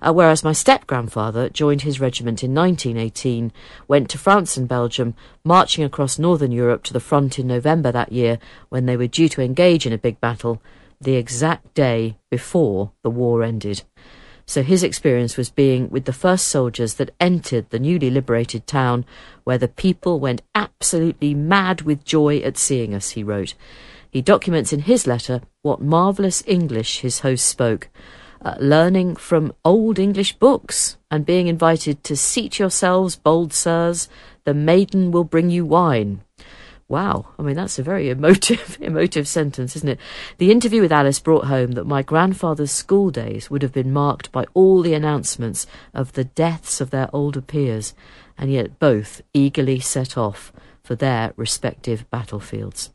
Uh, 0.00 0.12
whereas 0.12 0.42
my 0.42 0.52
step 0.52 0.86
grandfather 0.86 1.48
joined 1.48 1.82
his 1.82 2.00
regiment 2.00 2.42
in 2.42 2.54
1918, 2.54 3.52
went 3.86 4.08
to 4.10 4.18
France 4.18 4.56
and 4.56 4.66
Belgium, 4.66 5.14
marching 5.44 5.84
across 5.84 6.18
northern 6.18 6.52
Europe 6.52 6.82
to 6.84 6.92
the 6.92 7.00
front 7.00 7.38
in 7.38 7.46
November 7.46 7.92
that 7.92 8.12
year 8.12 8.38
when 8.68 8.86
they 8.86 8.96
were 8.96 9.06
due 9.06 9.28
to 9.28 9.42
engage 9.42 9.86
in 9.86 9.92
a 9.92 9.98
big 9.98 10.20
battle, 10.20 10.62
the 11.00 11.16
exact 11.16 11.74
day 11.74 12.16
before 12.30 12.92
the 13.02 13.10
war 13.10 13.42
ended. 13.42 13.82
So 14.50 14.64
his 14.64 14.82
experience 14.82 15.36
was 15.36 15.48
being 15.48 15.88
with 15.90 16.06
the 16.06 16.12
first 16.12 16.48
soldiers 16.48 16.94
that 16.94 17.14
entered 17.20 17.70
the 17.70 17.78
newly 17.78 18.10
liberated 18.10 18.66
town, 18.66 19.04
where 19.44 19.58
the 19.58 19.68
people 19.68 20.18
went 20.18 20.42
absolutely 20.56 21.34
mad 21.34 21.82
with 21.82 22.04
joy 22.04 22.38
at 22.38 22.58
seeing 22.58 22.92
us, 22.92 23.10
he 23.10 23.22
wrote. 23.22 23.54
He 24.10 24.20
documents 24.20 24.72
in 24.72 24.80
his 24.80 25.06
letter 25.06 25.42
what 25.62 25.82
marvellous 25.82 26.42
English 26.46 27.00
his 27.00 27.20
host 27.20 27.44
spoke, 27.44 27.88
uh, 28.42 28.54
learning 28.58 29.16
from 29.16 29.52
old 29.64 29.98
English 29.98 30.32
books 30.34 30.96
and 31.10 31.26
being 31.26 31.48
invited 31.48 32.02
to 32.02 32.16
seat 32.16 32.58
yourselves, 32.58 33.16
bold 33.16 33.52
sirs, 33.52 34.08
the 34.44 34.54
maiden 34.54 35.10
will 35.10 35.24
bring 35.24 35.50
you 35.50 35.66
wine. 35.66 36.22
Wow, 36.88 37.28
I 37.38 37.42
mean 37.42 37.56
that's 37.56 37.78
a 37.78 37.82
very 37.82 38.08
emotive, 38.16 38.78
emotive 38.80 39.28
sentence, 39.28 39.76
isn't 39.76 39.88
it? 39.88 40.00
The 40.38 40.50
interview 40.50 40.80
with 40.80 40.92
Alice 40.92 41.20
brought 41.20 41.44
home 41.44 41.72
that 41.72 41.86
my 41.86 42.02
grandfather's 42.02 42.72
school 42.72 43.10
days 43.10 43.50
would 43.50 43.62
have 43.62 43.72
been 43.72 43.92
marked 43.92 44.32
by 44.32 44.46
all 44.54 44.80
the 44.80 44.94
announcements 44.94 45.66
of 45.92 46.14
the 46.14 46.24
deaths 46.24 46.80
of 46.80 46.90
their 46.90 47.10
older 47.12 47.42
peers, 47.42 47.94
and 48.38 48.50
yet 48.50 48.78
both 48.78 49.20
eagerly 49.34 49.78
set 49.78 50.16
off 50.16 50.52
for 50.90 50.96
their 50.96 51.32
respective 51.36 52.04
battlefields. 52.10 52.90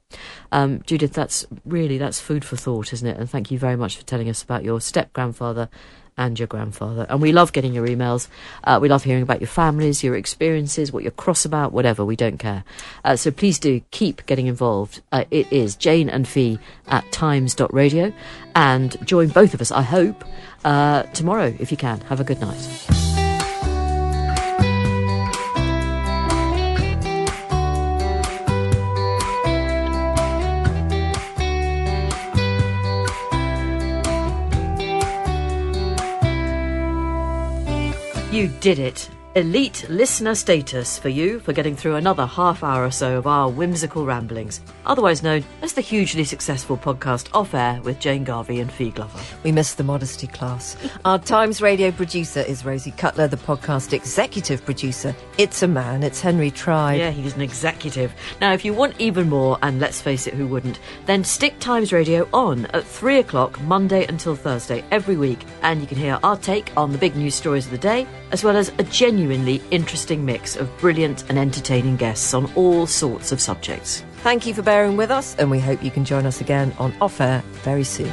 Um, 0.51 0.81
Judith, 0.86 1.13
that's 1.13 1.45
really 1.63 1.97
that's 1.97 2.19
food 2.19 2.43
for 2.43 2.58
thought, 2.58 2.91
isn't 2.91 3.08
it? 3.08 3.15
And 3.17 3.29
thank 3.29 3.51
you 3.51 3.58
very 3.58 3.77
much 3.77 3.95
for 3.95 4.03
telling 4.03 4.27
us 4.27 4.43
about 4.43 4.65
your 4.65 4.81
step 4.81 5.13
grandfather 5.13 5.69
and 6.17 6.38
your 6.38 6.49
grandfather. 6.49 7.05
And 7.08 7.21
we 7.21 7.31
love 7.31 7.53
getting 7.53 7.73
your 7.73 7.88
emails. 7.88 8.27
Uh, 8.65 8.79
we 8.81 8.89
love 8.89 9.05
hearing 9.05 9.23
about 9.23 9.39
your 9.39 9.47
families, 9.47 10.03
your 10.03 10.17
experiences, 10.17 10.91
what 10.91 11.03
you're 11.03 11.12
cross 11.13 11.45
about, 11.45 11.71
whatever. 11.71 12.03
We 12.03 12.17
don't 12.17 12.38
care. 12.38 12.65
Uh, 13.05 13.15
so 13.15 13.31
please 13.31 13.60
do 13.60 13.79
keep 13.91 14.25
getting 14.25 14.47
involved. 14.47 14.99
Uh, 15.13 15.23
it 15.31 15.49
is 15.49 15.77
Jane 15.77 16.10
and 16.10 16.27
Fi 16.27 16.60
at 16.88 17.10
times.radio. 17.13 18.12
And 18.55 19.08
join 19.08 19.29
both 19.29 19.53
of 19.53 19.62
us, 19.62 19.71
I 19.71 19.84
hope, 19.84 20.25
uh, 20.65 21.03
tomorrow 21.13 21.55
if 21.60 21.71
you 21.71 21.77
can. 21.77 22.01
Have 22.01 22.19
a 22.19 22.25
good 22.25 22.41
night. 22.41 22.94
You 38.36 38.49
did 38.49 38.79
it. 38.79 39.09
Elite 39.36 39.86
listener 39.89 40.33
status 40.33 40.97
for 40.97 41.09
you 41.09 41.41
for 41.41 41.51
getting 41.51 41.75
through 41.75 41.95
another 41.95 42.25
half 42.25 42.63
hour 42.63 42.86
or 42.86 42.91
so 42.91 43.17
of 43.17 43.27
our 43.27 43.49
whimsical 43.49 44.05
ramblings, 44.05 44.61
otherwise 44.86 45.21
known 45.21 45.43
as 45.61 45.73
the 45.73 45.81
hugely 45.81 46.23
successful 46.23 46.77
podcast 46.77 47.27
Off 47.33 47.53
Air 47.53 47.81
with 47.83 47.99
Jane 47.99 48.23
Garvey 48.23 48.61
and 48.61 48.71
Fi 48.71 48.91
Glover. 48.91 49.19
We 49.43 49.51
missed 49.51 49.77
the 49.77 49.83
modesty 49.83 50.27
class. 50.27 50.77
Our 51.03 51.19
Times 51.19 51.61
radio 51.61 51.91
producer 51.91 52.39
is 52.39 52.63
Rosie 52.63 52.91
Cutler, 52.91 53.27
the 53.27 53.36
podcast 53.36 53.91
executive 53.91 54.63
producer. 54.63 55.13
It's 55.38 55.63
a 55.63 55.67
man, 55.67 56.01
it's 56.01 56.21
Henry 56.21 56.49
Tribe. 56.49 56.99
Yeah, 56.99 57.11
he's 57.11 57.36
an 57.36 57.41
executive. 57.41 58.13
Now, 58.39 58.53
if 58.53 58.63
you 58.63 58.73
want 58.73 58.95
even 58.99 59.27
more, 59.27 59.57
and 59.61 59.81
let's 59.81 59.99
face 59.99 60.27
it, 60.27 60.33
who 60.33 60.47
wouldn't, 60.47 60.79
then 61.07 61.25
stick 61.25 61.59
Times 61.59 61.91
Radio 61.91 62.25
on 62.31 62.67
at 62.67 62.86
3 62.86 63.17
o'clock 63.17 63.59
Monday 63.63 64.05
until 64.07 64.33
Thursday 64.33 64.81
every 64.91 65.17
week, 65.17 65.39
and 65.61 65.81
you 65.81 65.88
can 65.88 65.97
hear 65.97 66.19
our 66.23 66.38
take 66.38 66.71
on 66.77 66.93
the 66.93 66.97
big 66.97 67.17
news 67.17 67.36
stories 67.36 67.65
of 67.65 67.71
the 67.71 67.77
day 67.77 68.07
as 68.32 68.43
well 68.43 68.57
as 68.57 68.71
a 68.78 68.84
genuinely 68.84 69.61
interesting 69.71 70.26
mix 70.26 70.55
of 70.55 70.76
brilliant 70.78 71.30
and 71.30 71.38
entertaining 71.38 71.95
guests 71.95 72.34
on 72.34 72.51
all 72.55 72.88
sorts 72.88 73.32
of 73.32 73.39
subjects. 73.39 74.03
Thank 74.17 74.45
you 74.45 74.53
for 74.53 74.61
bearing 74.61 74.97
with 74.97 75.11
us, 75.11 75.36
and 75.36 75.51
we 75.51 75.59
hope 75.59 75.84
you 75.84 75.91
can 75.91 76.05
join 76.05 76.26
us 76.26 76.41
again 76.41 76.73
on 76.80 76.93
Off 76.99 77.21
Air 77.21 77.43
very 77.63 77.84
soon. 77.84 78.11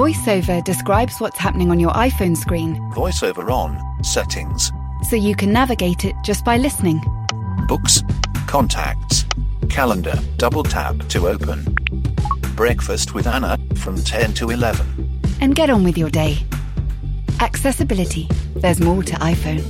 VoiceOver 0.00 0.64
describes 0.64 1.20
what's 1.20 1.38
happening 1.38 1.70
on 1.70 1.78
your 1.78 1.90
iPhone 1.90 2.34
screen 2.34 2.76
Voiceover 2.92 3.52
on. 3.52 3.78
Settings. 4.02 4.72
so 5.02 5.14
you 5.14 5.36
can 5.36 5.52
navigate 5.52 6.06
it 6.06 6.16
just 6.24 6.42
by 6.42 6.56
listening. 6.56 7.02
Books. 7.68 8.02
Contacts. 8.46 9.26
Calendar. 9.68 10.18
Double 10.38 10.62
tap 10.62 10.96
to 11.08 11.28
open. 11.28 11.76
Breakfast 12.56 13.12
with 13.12 13.26
Anna 13.26 13.58
from 13.74 13.96
10 13.96 14.32
to 14.36 14.48
11. 14.48 15.20
And 15.42 15.54
get 15.54 15.68
on 15.68 15.84
with 15.84 15.98
your 15.98 16.08
day. 16.08 16.38
Accessibility. 17.40 18.26
There's 18.56 18.80
more 18.80 19.02
to 19.02 19.16
iPhone. 19.16 19.62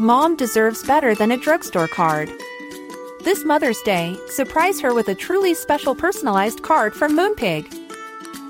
Mom 0.00 0.36
deserves 0.36 0.82
better 0.86 1.14
than 1.14 1.32
a 1.32 1.36
drugstore 1.36 1.88
card. 1.88 2.30
This 3.24 3.44
Mother's 3.44 3.82
Day, 3.82 4.16
surprise 4.28 4.80
her 4.80 4.94
with 4.94 5.08
a 5.08 5.14
truly 5.14 5.52
special 5.52 5.94
personalized 5.94 6.62
card 6.62 6.94
from 6.94 7.14
Moonpig. 7.14 7.83